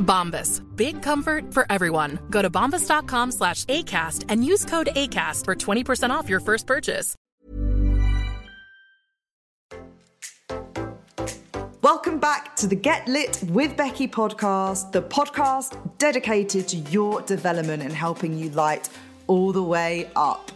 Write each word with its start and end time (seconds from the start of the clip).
Bombas. 0.00 0.60
Big 0.76 1.00
comfort 1.02 1.54
for 1.54 1.64
everyone. 1.70 2.18
Go 2.30 2.42
to 2.42 2.50
bombas.com 2.50 3.32
slash 3.32 3.64
ACAST 3.66 4.24
and 4.28 4.44
use 4.44 4.64
code 4.64 4.88
ACAST 4.96 5.44
for 5.44 5.54
20% 5.54 6.10
off 6.10 6.28
your 6.28 6.40
first 6.40 6.66
purchase. 6.66 7.14
Welcome 11.82 12.20
back 12.20 12.56
to 12.56 12.66
the 12.66 12.76
Get 12.76 13.08
Lit 13.08 13.42
with 13.48 13.74
Becky 13.74 14.06
podcast, 14.06 14.92
the 14.92 15.00
podcast 15.00 15.96
dedicated 15.96 16.68
to 16.68 16.76
your 16.76 17.22
development 17.22 17.82
and 17.82 17.92
helping 17.92 18.38
you 18.38 18.50
light 18.50 18.90
all 19.28 19.50
the 19.50 19.62
way 19.62 20.10
up. 20.14 20.52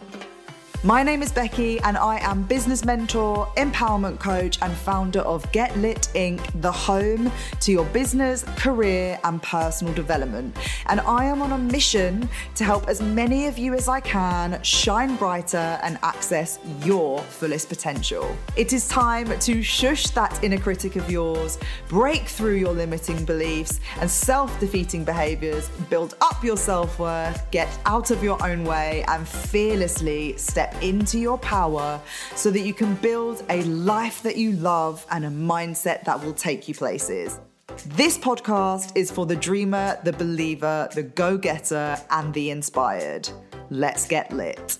My 0.85 1.01
name 1.01 1.23
is 1.23 1.31
Becky, 1.31 1.79
and 1.79 1.97
I 1.97 2.19
am 2.19 2.43
business 2.43 2.85
mentor, 2.85 3.47
empowerment 3.57 4.19
coach, 4.19 4.59
and 4.61 4.71
founder 4.71 5.21
of 5.21 5.51
Get 5.51 5.75
Lit 5.79 6.09
Inc., 6.13 6.39
the 6.61 6.71
home 6.71 7.31
to 7.61 7.71
your 7.71 7.85
business, 7.85 8.43
career, 8.55 9.19
and 9.23 9.41
personal 9.41 9.95
development. 9.95 10.55
And 10.85 11.01
I 11.01 11.25
am 11.25 11.41
on 11.41 11.53
a 11.53 11.57
mission 11.57 12.29
to 12.53 12.63
help 12.63 12.87
as 12.87 13.01
many 13.01 13.47
of 13.47 13.57
you 13.57 13.73
as 13.73 13.87
I 13.87 13.99
can 13.99 14.61
shine 14.61 15.15
brighter 15.15 15.79
and 15.81 15.97
access 16.03 16.59
your 16.83 17.19
fullest 17.19 17.67
potential. 17.67 18.37
It 18.55 18.71
is 18.71 18.87
time 18.87 19.39
to 19.39 19.63
shush 19.63 20.09
that 20.09 20.43
inner 20.43 20.59
critic 20.59 20.97
of 20.97 21.09
yours, 21.09 21.57
break 21.87 22.27
through 22.27 22.57
your 22.57 22.73
limiting 22.73 23.25
beliefs 23.25 23.79
and 24.01 24.11
self 24.11 24.59
defeating 24.59 25.03
behaviors, 25.03 25.67
build 25.89 26.13
up 26.21 26.43
your 26.43 26.57
self 26.57 26.99
worth, 26.99 27.49
get 27.49 27.75
out 27.87 28.11
of 28.11 28.23
your 28.23 28.37
own 28.45 28.63
way, 28.63 29.03
and 29.07 29.27
fearlessly 29.27 30.37
step 30.37 30.74
into 30.81 31.19
your 31.19 31.37
power 31.37 31.99
so 32.35 32.51
that 32.51 32.61
you 32.61 32.73
can 32.73 32.95
build 32.95 33.43
a 33.49 33.63
life 33.63 34.21
that 34.23 34.37
you 34.37 34.53
love 34.53 35.05
and 35.11 35.25
a 35.25 35.29
mindset 35.29 36.03
that 36.05 36.23
will 36.23 36.33
take 36.33 36.67
you 36.67 36.73
places. 36.73 37.39
This 37.87 38.17
podcast 38.17 38.95
is 38.95 39.11
for 39.11 39.25
the 39.25 39.35
dreamer, 39.35 39.97
the 40.03 40.13
believer, 40.13 40.87
the 40.93 41.03
go 41.03 41.37
getter, 41.37 41.97
and 42.09 42.33
the 42.33 42.49
inspired. 42.49 43.27
Let's 43.69 44.07
get 44.07 44.31
lit. 44.31 44.77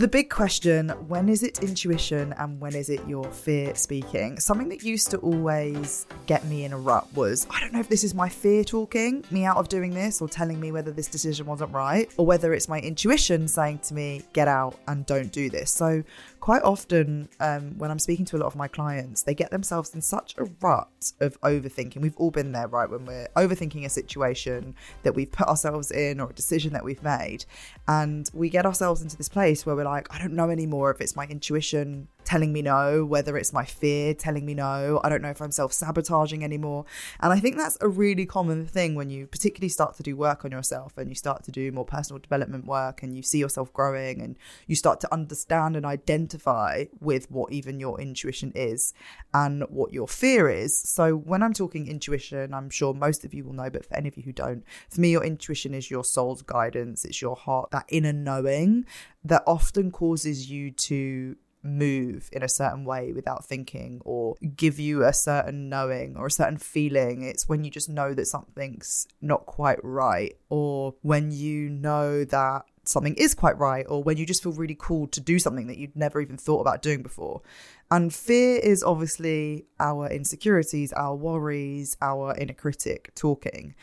The 0.00 0.08
big 0.08 0.30
question 0.30 0.88
when 1.08 1.28
is 1.28 1.42
it 1.42 1.62
intuition 1.62 2.32
and 2.38 2.58
when 2.58 2.74
is 2.74 2.88
it 2.88 3.06
your 3.06 3.30
fear 3.30 3.74
speaking? 3.74 4.40
Something 4.40 4.70
that 4.70 4.82
used 4.82 5.10
to 5.10 5.18
always 5.18 6.06
get 6.24 6.42
me 6.46 6.64
in 6.64 6.72
a 6.72 6.78
rut 6.78 7.06
was 7.14 7.46
I 7.50 7.60
don't 7.60 7.70
know 7.74 7.80
if 7.80 7.90
this 7.90 8.02
is 8.02 8.14
my 8.14 8.26
fear 8.26 8.64
talking 8.64 9.22
me 9.30 9.44
out 9.44 9.58
of 9.58 9.68
doing 9.68 9.92
this 9.92 10.22
or 10.22 10.26
telling 10.26 10.58
me 10.58 10.72
whether 10.72 10.90
this 10.90 11.06
decision 11.06 11.44
wasn't 11.44 11.72
right 11.72 12.10
or 12.16 12.24
whether 12.24 12.54
it's 12.54 12.66
my 12.66 12.80
intuition 12.80 13.46
saying 13.46 13.80
to 13.80 13.92
me, 13.92 14.22
get 14.32 14.48
out 14.48 14.80
and 14.88 15.04
don't 15.04 15.30
do 15.32 15.50
this. 15.50 15.70
So, 15.70 16.02
quite 16.40 16.62
often 16.62 17.28
um, 17.38 17.76
when 17.76 17.90
I'm 17.90 17.98
speaking 17.98 18.24
to 18.24 18.36
a 18.36 18.38
lot 18.38 18.46
of 18.46 18.56
my 18.56 18.68
clients, 18.68 19.22
they 19.22 19.34
get 19.34 19.50
themselves 19.50 19.94
in 19.94 20.00
such 20.00 20.34
a 20.38 20.44
rut 20.62 21.12
of 21.20 21.38
overthinking. 21.42 22.00
We've 22.00 22.16
all 22.16 22.30
been 22.30 22.52
there, 22.52 22.66
right? 22.66 22.88
When 22.88 23.04
we're 23.04 23.28
overthinking 23.36 23.84
a 23.84 23.90
situation 23.90 24.74
that 25.02 25.14
we've 25.14 25.30
put 25.30 25.48
ourselves 25.48 25.90
in 25.90 26.18
or 26.18 26.30
a 26.30 26.32
decision 26.32 26.72
that 26.72 26.82
we've 26.82 27.02
made. 27.02 27.44
And 27.86 28.30
we 28.32 28.48
get 28.48 28.64
ourselves 28.64 29.02
into 29.02 29.18
this 29.18 29.28
place 29.28 29.66
where 29.66 29.76
we're 29.76 29.84
like, 29.84 29.89
I 29.90 30.18
don't 30.18 30.32
know 30.32 30.50
anymore 30.50 30.90
if 30.90 31.00
it's 31.00 31.16
my 31.16 31.26
intuition 31.26 32.08
telling 32.30 32.52
me 32.52 32.62
no, 32.62 33.04
whether 33.04 33.36
it's 33.36 33.52
my 33.52 33.64
fear 33.64 34.14
telling 34.14 34.46
me 34.46 34.54
no. 34.54 35.00
I 35.02 35.08
don't 35.08 35.20
know 35.20 35.30
if 35.30 35.42
I'm 35.42 35.50
self 35.50 35.72
sabotaging 35.72 36.44
anymore. 36.44 36.84
And 37.18 37.32
I 37.32 37.40
think 37.40 37.56
that's 37.56 37.76
a 37.80 37.88
really 37.88 38.24
common 38.24 38.66
thing 38.66 38.94
when 38.94 39.10
you 39.10 39.26
particularly 39.26 39.68
start 39.68 39.96
to 39.96 40.04
do 40.04 40.14
work 40.16 40.44
on 40.44 40.52
yourself 40.52 40.96
and 40.96 41.08
you 41.08 41.16
start 41.16 41.42
to 41.44 41.50
do 41.50 41.72
more 41.72 41.84
personal 41.84 42.20
development 42.20 42.66
work 42.66 43.02
and 43.02 43.16
you 43.16 43.22
see 43.24 43.38
yourself 43.40 43.72
growing 43.72 44.22
and 44.22 44.36
you 44.68 44.76
start 44.76 45.00
to 45.00 45.12
understand 45.12 45.74
and 45.74 45.84
identify 45.84 46.84
with 47.00 47.28
what 47.32 47.52
even 47.52 47.80
your 47.80 48.00
intuition 48.00 48.52
is 48.54 48.94
and 49.34 49.64
what 49.68 49.92
your 49.92 50.06
fear 50.06 50.48
is. 50.48 50.78
So 50.78 51.16
when 51.16 51.42
I'm 51.42 51.52
talking 51.52 51.88
intuition, 51.88 52.54
I'm 52.54 52.70
sure 52.70 52.94
most 52.94 53.24
of 53.24 53.34
you 53.34 53.42
will 53.42 53.54
know, 53.54 53.70
but 53.70 53.86
for 53.86 53.96
any 53.96 54.06
of 54.06 54.16
you 54.16 54.22
who 54.22 54.32
don't, 54.32 54.62
for 54.88 55.00
me, 55.00 55.10
your 55.10 55.24
intuition 55.24 55.74
is 55.74 55.90
your 55.90 56.04
soul's 56.04 56.42
guidance, 56.42 57.04
it's 57.04 57.20
your 57.20 57.34
heart, 57.34 57.72
that 57.72 57.86
inner 57.88 58.12
knowing 58.12 58.86
that 59.24 59.42
often 59.48 59.90
causes 59.90 60.48
you 60.48 60.70
to 60.70 61.34
move 61.62 62.28
in 62.32 62.42
a 62.42 62.48
certain 62.48 62.84
way 62.84 63.12
without 63.12 63.44
thinking 63.44 64.00
or 64.04 64.36
give 64.56 64.78
you 64.78 65.04
a 65.04 65.12
certain 65.12 65.68
knowing 65.68 66.16
or 66.16 66.26
a 66.26 66.30
certain 66.30 66.58
feeling. 66.58 67.22
It's 67.22 67.48
when 67.48 67.64
you 67.64 67.70
just 67.70 67.88
know 67.88 68.14
that 68.14 68.26
something's 68.26 69.06
not 69.20 69.46
quite 69.46 69.82
right 69.82 70.36
or 70.48 70.94
when 71.02 71.30
you 71.30 71.68
know 71.68 72.24
that 72.24 72.64
something 72.84 73.14
is 73.14 73.34
quite 73.34 73.58
right 73.58 73.86
or 73.88 74.02
when 74.02 74.16
you 74.16 74.26
just 74.26 74.42
feel 74.42 74.52
really 74.52 74.76
cool 74.78 75.06
to 75.08 75.20
do 75.20 75.38
something 75.38 75.66
that 75.66 75.78
you'd 75.78 75.96
never 75.96 76.20
even 76.20 76.36
thought 76.36 76.60
about 76.60 76.82
doing 76.82 77.02
before. 77.02 77.42
And 77.90 78.12
fear 78.14 78.58
is 78.58 78.82
obviously 78.82 79.66
our 79.78 80.08
insecurities, 80.08 80.92
our 80.92 81.14
worries, 81.14 81.96
our 82.00 82.36
inner 82.36 82.54
critic 82.54 83.12
talking. 83.14 83.74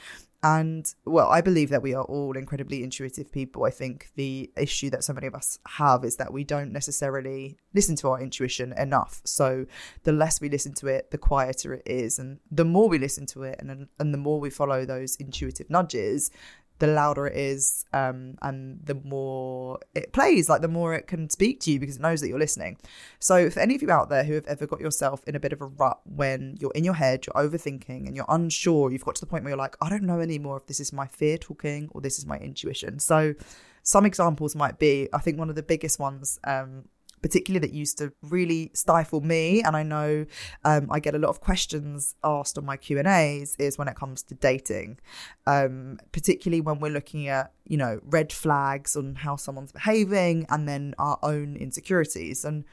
And 0.48 0.94
well, 1.04 1.28
I 1.28 1.42
believe 1.42 1.68
that 1.72 1.82
we 1.82 1.94
are 1.94 2.06
all 2.06 2.38
incredibly 2.38 2.82
intuitive 2.82 3.30
people. 3.34 3.66
I 3.66 3.70
think 3.70 4.12
the 4.16 4.50
issue 4.56 4.90
that 4.92 5.04
so 5.04 5.12
many 5.12 5.28
of 5.28 5.36
us 5.36 5.60
have 5.68 6.06
is 6.06 6.16
that 6.16 6.32
we 6.32 6.46
don't 6.46 6.72
necessarily 6.72 7.58
listen 7.74 7.98
to 7.98 8.08
our 8.12 8.22
intuition 8.22 8.72
enough. 8.78 9.20
So 9.26 9.66
the 10.04 10.14
less 10.14 10.40
we 10.40 10.48
listen 10.48 10.74
to 10.76 10.88
it, 10.88 11.12
the 11.12 11.18
quieter 11.18 11.74
it 11.74 11.84
is, 11.86 12.18
and 12.18 12.40
the 12.50 12.64
more 12.64 12.88
we 12.88 12.98
listen 12.98 13.26
to 13.26 13.44
it, 13.44 13.58
and 13.60 13.90
and 14.00 14.14
the 14.14 14.18
more 14.18 14.40
we 14.40 14.50
follow 14.50 14.86
those 14.86 15.18
intuitive 15.18 15.70
nudges, 15.70 16.32
the 16.80 16.88
louder 16.88 17.28
it 17.28 17.36
is 17.36 17.86
um, 17.94 18.38
and 18.42 18.80
the 18.84 18.96
more 18.96 19.80
it 19.96 20.14
plays, 20.14 20.50
like 20.50 20.62
the 20.62 20.68
more 20.68 20.94
it 20.94 21.08
can 21.08 21.30
speak 21.30 21.60
to 21.62 21.72
you 21.72 21.80
because 21.80 21.98
it 21.98 22.02
knows 22.02 22.22
that 22.22 22.28
you're 22.28 22.40
listening. 22.40 22.78
So, 23.20 23.50
for 23.50 23.60
any 23.60 23.76
of 23.76 23.82
you 23.82 23.92
out 23.92 24.10
there 24.10 24.24
who 24.24 24.34
have 24.34 24.46
ever 24.48 24.68
got 24.68 24.80
yourself 24.80 25.22
in 25.28 25.36
a 25.36 25.40
bit 25.40 25.54
of 25.54 25.62
a 25.62 25.66
rut 25.66 26.00
when 26.06 26.58
you're 26.60 26.72
in 26.76 26.84
your 26.84 26.94
head, 26.94 27.26
you're 27.26 27.50
overthinking 27.50 28.08
and 28.08 28.16
you're 28.16 28.26
unsure, 28.30 28.92
you've 28.92 29.06
got 29.06 29.16
to 29.16 29.22
the 29.22 29.28
point 29.28 29.44
where 29.44 29.52
you're 29.52 29.58
like, 29.58 29.76
I 29.82 29.90
don't 29.90 30.04
know 30.04 30.20
anymore 30.20 30.58
if 30.58 30.68
this 30.68 30.80
is 30.80 30.94
my 30.94 31.08
fear 31.08 31.38
talking 31.38 31.90
or 31.92 32.02
this 32.02 32.20
is 32.20 32.26
my 32.26 32.38
intuition. 32.38 33.00
So, 33.00 33.34
some 33.84 34.06
examples 34.06 34.56
might 34.56 34.80
be 34.80 35.08
I 35.14 35.20
think 35.20 35.40
one 35.40 35.50
of 35.50 35.56
the 35.56 35.64
biggest 35.64 35.98
ones 35.98 36.40
um, 36.44 36.90
particularly 37.28 37.66
that 37.66 37.74
used 37.74 37.98
to 37.98 38.12
really 38.22 38.72
stifle 38.74 39.22
me 39.22 39.62
and 39.64 39.76
i 39.76 39.84
know 39.84 40.26
um, 40.64 40.88
i 40.90 41.00
get 41.00 41.14
a 41.16 41.18
lot 41.18 41.30
of 41.30 41.42
questions 41.42 42.16
asked 42.24 42.58
on 42.58 42.66
my 42.66 42.78
q 42.78 42.98
and 42.98 43.08
a's 43.08 43.56
is 43.60 43.78
when 43.78 43.88
it 43.88 43.96
comes 43.96 44.24
to 44.24 44.34
dating 44.36 44.98
um, 45.46 46.00
particularly 46.12 46.62
when 46.62 46.80
we're 46.80 46.92
looking 46.92 47.28
at 47.28 47.52
you 47.66 47.78
know 47.78 48.00
red 48.04 48.32
flags 48.32 48.96
on 48.96 49.16
how 49.16 49.36
someone's 49.36 49.72
behaving 49.72 50.46
and 50.50 50.68
then 50.68 50.94
our 50.98 51.18
own 51.24 51.56
insecurities. 51.56 52.44
And 52.46 52.66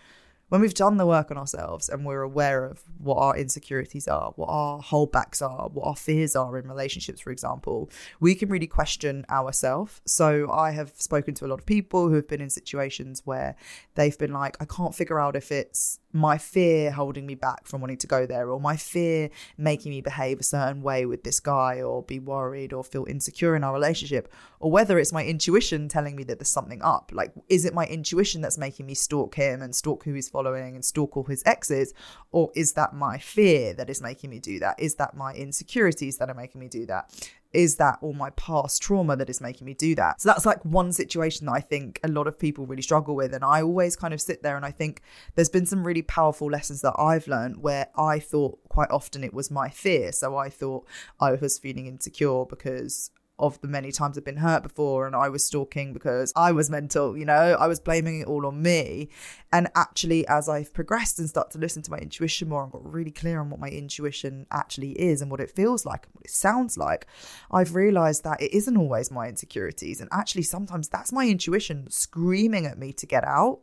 when 0.54 0.60
we've 0.60 0.72
done 0.72 0.98
the 0.98 1.04
work 1.04 1.32
on 1.32 1.36
ourselves 1.36 1.88
and 1.88 2.06
we're 2.06 2.22
aware 2.22 2.64
of 2.64 2.80
what 2.98 3.16
our 3.16 3.36
insecurities 3.36 4.06
are, 4.06 4.32
what 4.36 4.46
our 4.46 4.80
holdbacks 4.80 5.42
are, 5.42 5.68
what 5.70 5.84
our 5.84 5.96
fears 5.96 6.36
are 6.36 6.56
in 6.56 6.68
relationships, 6.68 7.20
for 7.20 7.32
example, 7.32 7.90
we 8.20 8.36
can 8.36 8.48
really 8.48 8.68
question 8.68 9.26
ourselves. 9.28 10.00
So 10.06 10.48
I 10.52 10.70
have 10.70 10.92
spoken 10.94 11.34
to 11.34 11.46
a 11.46 11.48
lot 11.48 11.58
of 11.58 11.66
people 11.66 12.08
who 12.08 12.14
have 12.14 12.28
been 12.28 12.40
in 12.40 12.50
situations 12.50 13.22
where 13.24 13.56
they've 13.96 14.16
been 14.16 14.32
like, 14.32 14.56
I 14.60 14.64
can't 14.64 14.94
figure 14.94 15.18
out 15.18 15.34
if 15.34 15.50
it's 15.50 15.98
my 16.12 16.38
fear 16.38 16.92
holding 16.92 17.26
me 17.26 17.34
back 17.34 17.66
from 17.66 17.80
wanting 17.80 17.96
to 17.96 18.06
go 18.06 18.24
there, 18.24 18.48
or 18.48 18.60
my 18.60 18.76
fear 18.76 19.30
making 19.58 19.90
me 19.90 20.00
behave 20.00 20.38
a 20.38 20.44
certain 20.44 20.80
way 20.80 21.04
with 21.04 21.24
this 21.24 21.40
guy, 21.40 21.82
or 21.82 22.04
be 22.04 22.20
worried 22.20 22.72
or 22.72 22.84
feel 22.84 23.04
insecure 23.06 23.56
in 23.56 23.64
our 23.64 23.72
relationship, 23.72 24.32
or 24.60 24.70
whether 24.70 25.00
it's 25.00 25.12
my 25.12 25.24
intuition 25.24 25.88
telling 25.88 26.14
me 26.14 26.22
that 26.22 26.38
there's 26.38 26.48
something 26.48 26.80
up. 26.82 27.10
Like, 27.12 27.32
is 27.48 27.64
it 27.64 27.74
my 27.74 27.84
intuition 27.86 28.42
that's 28.42 28.56
making 28.56 28.86
me 28.86 28.94
stalk 28.94 29.34
him 29.34 29.60
and 29.60 29.74
stalk 29.74 30.04
who 30.04 30.14
he's 30.14 30.28
following 30.28 30.43
and 30.52 30.84
stalk 30.84 31.16
all 31.16 31.24
his 31.24 31.42
exes, 31.46 31.94
or 32.32 32.50
is 32.54 32.74
that 32.74 32.94
my 32.94 33.18
fear 33.18 33.74
that 33.74 33.88
is 33.88 34.02
making 34.02 34.30
me 34.30 34.38
do 34.38 34.58
that? 34.60 34.78
Is 34.78 34.96
that 34.96 35.16
my 35.16 35.32
insecurities 35.34 36.18
that 36.18 36.28
are 36.28 36.34
making 36.34 36.60
me 36.60 36.68
do 36.68 36.86
that? 36.86 37.10
is 37.54 37.76
that 37.76 37.98
all 38.02 38.12
my 38.12 38.30
past 38.30 38.82
trauma 38.82 39.16
that 39.16 39.30
is 39.30 39.40
making 39.40 39.64
me 39.64 39.74
do 39.74 39.94
that? 39.94 40.20
So 40.20 40.28
that's 40.28 40.44
like 40.44 40.62
one 40.64 40.92
situation 40.92 41.46
that 41.46 41.52
I 41.52 41.60
think 41.60 42.00
a 42.02 42.08
lot 42.08 42.26
of 42.26 42.38
people 42.38 42.66
really 42.66 42.82
struggle 42.82 43.14
with. 43.14 43.32
And 43.32 43.44
I 43.44 43.62
always 43.62 43.96
kind 43.96 44.12
of 44.12 44.20
sit 44.20 44.42
there 44.42 44.56
and 44.56 44.66
I 44.66 44.72
think 44.72 45.00
there's 45.36 45.48
been 45.48 45.64
some 45.64 45.86
really 45.86 46.02
powerful 46.02 46.50
lessons 46.50 46.82
that 46.82 46.94
I've 46.98 47.28
learned 47.28 47.62
where 47.62 47.86
I 47.96 48.18
thought 48.18 48.58
quite 48.68 48.90
often 48.90 49.24
it 49.24 49.32
was 49.32 49.50
my 49.50 49.70
fear. 49.70 50.12
So 50.12 50.36
I 50.36 50.50
thought 50.50 50.84
I 51.20 51.32
was 51.32 51.58
feeling 51.58 51.86
insecure 51.86 52.44
because 52.44 53.10
of 53.46 53.60
the 53.60 53.68
many 53.68 53.92
times 53.92 54.16
I've 54.16 54.24
been 54.24 54.38
hurt 54.38 54.62
before 54.62 55.06
and 55.06 55.14
I 55.14 55.28
was 55.28 55.44
stalking 55.44 55.92
because 55.92 56.32
I 56.36 56.52
was 56.52 56.70
mental, 56.70 57.16
you 57.16 57.24
know, 57.24 57.56
I 57.58 57.66
was 57.66 57.80
blaming 57.80 58.20
it 58.20 58.26
all 58.26 58.46
on 58.46 58.62
me. 58.62 59.10
And 59.52 59.68
actually, 59.76 60.26
as 60.26 60.48
I've 60.48 60.74
progressed 60.74 61.20
and 61.20 61.28
start 61.28 61.52
to 61.52 61.58
listen 61.58 61.80
to 61.82 61.90
my 61.90 61.98
intuition 61.98 62.48
more 62.48 62.64
and 62.64 62.72
got 62.72 62.92
really 62.92 63.12
clear 63.12 63.38
on 63.38 63.50
what 63.50 63.60
my 63.60 63.68
intuition 63.68 64.46
actually 64.50 64.92
is 64.92 65.22
and 65.22 65.30
what 65.30 65.38
it 65.38 65.48
feels 65.48 65.86
like 65.86 66.06
and 66.06 66.14
what 66.14 66.24
it 66.24 66.32
sounds 66.32 66.76
like, 66.76 67.06
I've 67.52 67.76
realized 67.76 68.24
that 68.24 68.42
it 68.42 68.52
isn't 68.52 68.76
always 68.76 69.12
my 69.12 69.28
insecurities. 69.28 70.00
And 70.00 70.08
actually, 70.12 70.42
sometimes 70.42 70.88
that's 70.88 71.12
my 71.12 71.28
intuition 71.28 71.88
screaming 71.88 72.66
at 72.66 72.78
me 72.78 72.92
to 72.94 73.06
get 73.06 73.22
out. 73.22 73.60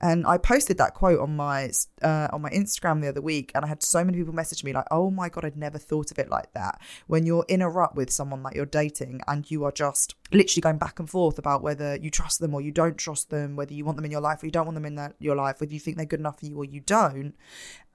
And 0.00 0.26
I 0.26 0.38
posted 0.38 0.78
that 0.78 0.94
quote 0.94 1.20
on 1.20 1.36
my 1.36 1.70
uh, 2.02 2.28
on 2.32 2.40
my 2.40 2.50
Instagram 2.50 3.02
the 3.02 3.08
other 3.08 3.20
week, 3.20 3.52
and 3.54 3.66
I 3.66 3.68
had 3.68 3.82
so 3.82 4.02
many 4.02 4.16
people 4.16 4.34
message 4.34 4.64
me 4.64 4.72
like, 4.72 4.86
"Oh 4.90 5.10
my 5.10 5.28
god, 5.28 5.44
I'd 5.44 5.58
never 5.58 5.78
thought 5.78 6.10
of 6.10 6.18
it 6.18 6.30
like 6.30 6.52
that." 6.54 6.80
When 7.06 7.26
you're 7.26 7.44
in 7.48 7.60
a 7.60 7.68
rut 7.68 7.94
with 7.94 8.10
someone 8.10 8.42
that 8.44 8.54
you're 8.54 8.64
dating 8.66 9.20
and 9.26 9.50
you 9.50 9.64
are 9.64 9.72
just 9.72 10.14
literally 10.32 10.60
going 10.60 10.78
back 10.78 10.98
and 10.98 11.08
forth 11.08 11.38
about 11.38 11.62
whether 11.62 11.96
you 11.96 12.10
trust 12.10 12.40
them 12.40 12.54
or 12.54 12.60
you 12.60 12.70
don't 12.70 12.98
trust 12.98 13.30
them, 13.30 13.56
whether 13.56 13.74
you 13.74 13.84
want 13.84 13.96
them 13.96 14.04
in 14.04 14.10
your 14.10 14.20
life 14.20 14.42
or 14.42 14.46
you 14.46 14.52
don't 14.52 14.66
want 14.66 14.74
them 14.74 14.86
in 14.86 15.14
your 15.18 15.36
life, 15.36 15.60
whether 15.60 15.72
you 15.72 15.80
think 15.80 15.96
they're 15.96 16.06
good 16.06 16.20
enough 16.20 16.40
for 16.40 16.46
you 16.46 16.56
or 16.56 16.64
you 16.64 16.80
don't. 16.80 17.34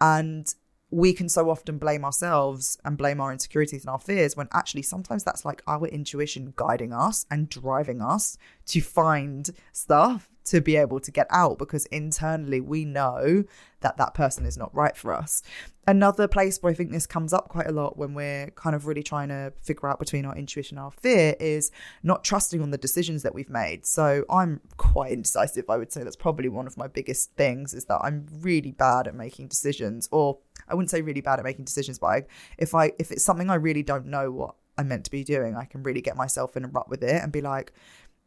And 0.01 0.53
we 0.91 1.13
can 1.13 1.29
so 1.29 1.49
often 1.49 1.77
blame 1.77 2.03
ourselves 2.03 2.77
and 2.83 2.97
blame 2.97 3.21
our 3.21 3.31
insecurities 3.31 3.83
and 3.83 3.89
our 3.89 3.99
fears 3.99 4.35
when 4.35 4.47
actually 4.51 4.81
sometimes 4.81 5.23
that's 5.23 5.45
like 5.45 5.61
our 5.67 5.87
intuition 5.87 6.53
guiding 6.55 6.93
us 6.93 7.25
and 7.29 7.49
driving 7.49 8.01
us 8.01 8.37
to 8.65 8.81
find 8.81 9.51
stuff 9.71 10.29
to 10.49 10.61
be 10.61 10.75
able 10.75 10.99
to 10.99 11.11
get 11.11 11.27
out 11.29 11.57
because 11.57 11.85
internally 11.87 12.61
we 12.61 12.85
know 12.85 13.43
that 13.81 13.97
that 13.97 14.13
person 14.13 14.45
is 14.45 14.57
not 14.57 14.73
right 14.75 14.95
for 14.95 15.13
us. 15.13 15.41
Another 15.87 16.27
place 16.27 16.61
where 16.61 16.71
I 16.71 16.75
think 16.75 16.91
this 16.91 17.07
comes 17.07 17.33
up 17.33 17.49
quite 17.49 17.67
a 17.67 17.71
lot 17.71 17.97
when 17.97 18.13
we're 18.13 18.51
kind 18.51 18.75
of 18.75 18.85
really 18.85 19.03
trying 19.03 19.29
to 19.29 19.53
figure 19.61 19.87
out 19.87 19.99
between 19.99 20.25
our 20.25 20.35
intuition 20.35 20.77
and 20.77 20.85
our 20.85 20.91
fear 20.91 21.35
is 21.39 21.71
not 22.03 22.23
trusting 22.23 22.61
on 22.61 22.71
the 22.71 22.77
decisions 22.77 23.23
that 23.23 23.33
we've 23.33 23.49
made. 23.49 23.85
So 23.85 24.25
I'm 24.29 24.61
quite 24.77 25.11
indecisive. 25.11 25.65
I 25.69 25.77
would 25.77 25.91
say 25.91 26.03
that's 26.03 26.15
probably 26.15 26.49
one 26.49 26.67
of 26.67 26.77
my 26.77 26.87
biggest 26.87 27.31
things 27.35 27.73
is 27.73 27.85
that 27.85 27.99
I'm 28.03 28.27
really 28.41 28.71
bad 28.71 29.07
at 29.07 29.15
making 29.15 29.47
decisions 29.47 30.09
or 30.11 30.39
I 30.67 30.75
wouldn't 30.75 30.91
say 30.91 31.01
really 31.01 31.21
bad 31.21 31.39
at 31.39 31.45
making 31.45 31.65
decisions, 31.65 31.97
but 31.99 32.07
I, 32.07 32.23
if 32.57 32.75
I 32.75 32.91
if 32.99 33.11
it's 33.11 33.23
something 33.23 33.49
I 33.49 33.55
really 33.55 33.83
don't 33.83 34.05
know 34.05 34.31
what 34.31 34.55
I'm 34.77 34.87
meant 34.87 35.05
to 35.05 35.11
be 35.11 35.23
doing, 35.23 35.55
I 35.55 35.65
can 35.65 35.83
really 35.83 36.01
get 36.01 36.15
myself 36.15 36.55
in 36.55 36.63
a 36.63 36.67
rut 36.67 36.89
with 36.89 37.03
it 37.03 37.21
and 37.21 37.31
be 37.31 37.41
like, 37.41 37.73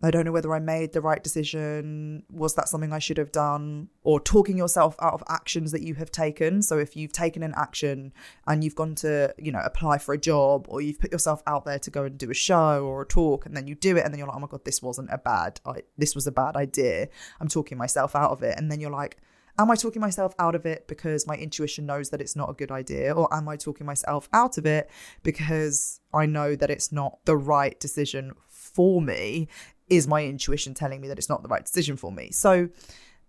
I 0.04 0.10
don't 0.10 0.25
know 0.25 0.32
whether 0.32 0.52
I 0.52 0.58
made 0.58 0.93
the 0.93 1.00
right 1.00 1.22
decision. 1.22 2.25
Was 2.31 2.54
that 2.54 2.69
something 2.69 2.93
I 2.93 2.99
should 2.99 3.19
have 3.19 3.31
done? 3.31 3.88
Or 4.02 4.19
talking 4.19 4.58
yourself 4.58 4.96
out 5.00 5.14
of 5.14 5.22
actions 5.28 5.70
that 5.70 5.82
you 5.82 5.94
have 5.94 6.10
taken. 6.10 6.60
So 6.62 6.78
if 6.78 6.96
you've 6.96 7.12
taken 7.12 7.43
an 7.44 7.54
action 7.56 8.12
and 8.46 8.64
you've 8.64 8.75
gone 8.75 8.96
to, 8.96 9.32
you 9.38 9.52
know, 9.52 9.60
apply 9.64 9.99
for 9.99 10.12
a 10.12 10.19
job 10.19 10.66
or 10.69 10.81
you've 10.81 10.99
put 10.99 11.12
yourself 11.12 11.43
out 11.46 11.64
there 11.64 11.78
to 11.78 11.90
go 11.90 12.02
and 12.02 12.19
do 12.19 12.31
a 12.31 12.34
show 12.34 12.84
or 12.84 13.02
a 13.02 13.06
talk 13.06 13.46
and 13.46 13.56
then 13.56 13.69
you 13.69 13.76
do 13.76 13.96
it 13.96 14.04
and 14.04 14.12
then 14.12 14.19
you're 14.19 14.26
like, 14.26 14.37
oh 14.37 14.40
my 14.40 14.49
God, 14.49 14.64
this 14.64 14.82
wasn't 14.82 15.08
a 15.12 15.19
bad, 15.19 15.60
I, 15.64 15.82
this 15.96 16.16
was 16.16 16.26
a 16.26 16.32
bad 16.32 16.56
idea. 16.56 17.08
I'm 17.40 17.49
talking 17.49 17.78
myself 17.78 18.16
out 18.16 18.32
of 18.32 18.43
it. 18.43 18.58
And 18.58 18.72
then 18.72 18.81
you're 18.81 18.90
like, 18.90 19.19
Am 19.58 19.70
I 19.70 19.75
talking 19.75 20.00
myself 20.00 20.34
out 20.38 20.54
of 20.54 20.64
it 20.64 20.88
because 20.88 21.26
my 21.26 21.34
intuition 21.34 21.84
knows 21.84 22.08
that 22.08 22.22
it's 22.22 22.34
not 22.34 22.49
a 22.49 22.54
good 22.54 22.70
idea? 22.70 23.12
Or 23.12 23.32
am 23.34 23.50
I 23.50 23.56
talking 23.56 23.87
myself 23.87 24.26
out 24.32 24.56
of 24.56 24.64
it 24.64 24.88
because 25.22 26.00
I 26.14 26.25
know 26.25 26.56
that 26.56 26.70
it's 26.70 26.90
not 26.90 27.19
the 27.26 27.37
right 27.37 27.78
decision 27.78 28.32
for 28.49 29.02
me 29.02 29.49
is 29.92 30.08
my 30.08 30.24
intuition 30.24 30.72
telling 30.72 31.00
me 31.00 31.08
that 31.08 31.18
it's 31.18 31.28
not 31.28 31.42
the 31.42 31.48
right 31.48 31.64
decision 31.64 31.96
for 31.96 32.10
me? 32.10 32.30
So 32.30 32.70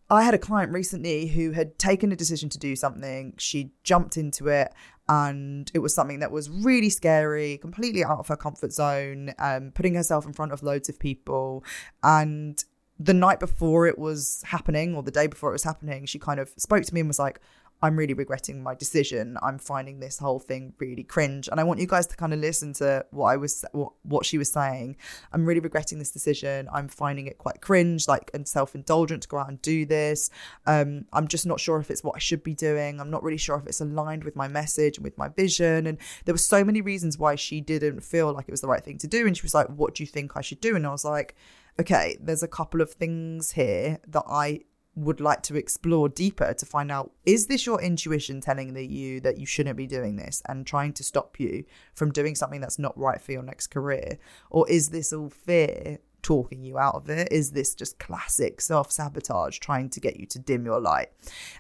I 0.10 0.24
had 0.24 0.34
a 0.34 0.38
client 0.38 0.72
recently 0.72 1.28
who 1.28 1.52
had 1.52 1.78
taken 1.78 2.12
a 2.12 2.16
decision 2.16 2.48
to 2.50 2.58
do 2.58 2.76
something. 2.76 3.34
She 3.38 3.72
jumped 3.84 4.16
into 4.16 4.48
it 4.48 4.74
and 5.10 5.70
it 5.74 5.80
was 5.80 5.94
something 5.94 6.20
that 6.20 6.32
was 6.32 6.50
really 6.50 6.90
scary, 6.90 7.58
completely 7.58 8.06
out 8.06 8.20
of 8.20 8.30
her 8.30 8.38
comfort 8.38 8.72
zone, 8.72 9.34
um, 9.40 9.72
putting 9.76 9.96
herself 9.96 10.26
in 10.26 10.32
front 10.32 10.54
of 10.54 10.64
loads 10.64 10.88
of 10.88 10.98
people. 10.98 11.66
And 12.02 12.64
the 12.98 13.14
night 13.14 13.42
before 13.42 13.86
it 13.88 14.00
was 14.00 14.42
happening, 14.46 14.96
or 14.96 15.04
the 15.04 15.12
day 15.12 15.28
before 15.28 15.50
it 15.50 15.54
was 15.54 15.64
happening, 15.64 16.06
she 16.06 16.20
kind 16.20 16.40
of 16.40 16.50
spoke 16.58 16.84
to 16.84 16.94
me 16.94 17.02
and 17.02 17.10
was 17.10 17.20
like, 17.20 17.42
I'm 17.84 17.98
really 17.98 18.14
regretting 18.14 18.64
my 18.64 18.76
decision. 18.76 19.38
I'm 19.44 19.60
finding 19.60 20.00
this 20.00 20.18
whole 20.18 20.40
thing 20.40 20.74
really 20.80 21.04
cringe. 21.04 21.50
And 21.50 21.60
I 21.60 21.66
want 21.66 21.82
you 21.82 21.86
guys 21.86 22.08
to 22.08 22.16
kind 22.16 22.34
of 22.34 22.40
listen 22.40 22.72
to 22.76 23.06
what 23.12 23.26
I 23.26 23.36
was 23.36 23.66
what, 23.74 23.92
what 24.04 24.26
she 24.26 24.38
was 24.38 24.50
saying. 24.50 24.96
I'm 25.34 25.46
really 25.46 25.60
regretting 25.60 26.00
this 26.00 26.10
decision. 26.10 26.70
I'm 26.72 26.88
finding 26.88 27.28
it 27.28 27.38
quite 27.38 27.60
cringe, 27.60 28.08
like 28.08 28.32
and 28.34 28.48
self-indulgent 28.48 29.24
to 29.24 29.28
go 29.28 29.38
out 29.38 29.50
and 29.50 29.62
do 29.62 29.86
this. 29.86 30.30
Um, 30.66 31.06
I'm 31.12 31.28
just 31.28 31.46
not 31.46 31.60
sure 31.60 31.78
if 31.78 31.92
it's 31.92 32.06
what 32.06 32.16
I 32.16 32.20
should 32.20 32.42
be 32.42 32.56
doing. 32.56 33.02
I'm 33.02 33.12
not 33.12 33.22
really 33.22 33.38
sure 33.38 33.58
if 33.58 33.68
it's 33.68 33.82
aligned 33.82 34.24
with 34.24 34.38
my 34.38 34.48
message 34.48 34.98
and 34.98 35.04
with 35.04 35.18
my 35.18 35.28
vision. 35.28 35.86
And 35.86 35.98
there 36.24 36.34
were 36.34 36.40
so 36.40 36.64
many 36.64 36.80
reasons 36.80 37.18
why 37.18 37.36
she 37.36 37.60
didn't 37.60 38.00
feel 38.00 38.32
like 38.32 38.46
it 38.48 38.52
was 38.52 38.62
the 38.62 38.70
right 38.70 38.84
thing 38.84 38.98
to 39.00 39.08
do. 39.08 39.28
And 39.28 39.36
she 39.36 39.44
was 39.44 39.54
like, 39.54 39.68
What 39.68 39.94
do 39.96 40.04
you 40.04 40.08
think 40.08 40.38
I 40.38 40.42
should 40.42 40.62
do? 40.62 40.78
And 40.78 40.88
I 40.88 40.92
was 40.92 41.04
like, 41.04 41.36
okay, 41.80 42.18
there's 42.22 42.44
a 42.44 42.48
couple 42.48 42.82
of 42.82 42.92
things 42.92 43.52
here 43.52 44.00
that 44.08 44.24
I 44.28 44.62
would 44.96 45.20
like 45.20 45.42
to 45.44 45.56
explore 45.56 46.08
deeper 46.08 46.54
to 46.54 46.66
find 46.66 46.92
out 46.92 47.12
is 47.26 47.48
this 47.48 47.66
your 47.66 47.82
intuition 47.82 48.40
telling 48.42 48.74
the 48.74 48.86
you 48.86 49.20
that 49.22 49.38
you 49.38 49.46
shouldn't 49.46 49.78
be 49.78 49.88
doing 49.88 50.16
this 50.16 50.42
and 50.48 50.68
trying 50.68 50.94
to 50.94 51.04
stop 51.04 51.40
you 51.40 51.64
from 51.96 52.12
doing 52.12 52.36
something 52.36 52.62
that's 52.62 52.80
not 52.80 52.98
right 52.98 53.22
for 53.22 53.32
your 53.32 53.44
next 53.44 53.68
career? 53.68 54.20
Or 54.50 54.70
is 54.70 54.90
this 54.90 55.12
all 55.12 55.30
fear 55.30 56.00
talking 56.22 56.64
you 56.64 56.78
out 56.80 56.96
of 56.96 57.10
it? 57.10 57.28
Is 57.32 57.52
this 57.52 57.76
just 57.76 58.00
classic 58.00 58.62
self-sabotage 58.62 59.60
trying 59.60 59.90
to 59.90 60.00
get 60.00 60.20
you 60.20 60.26
to 60.28 60.40
dim 60.40 60.66
your 60.66 60.80
light? 60.80 61.10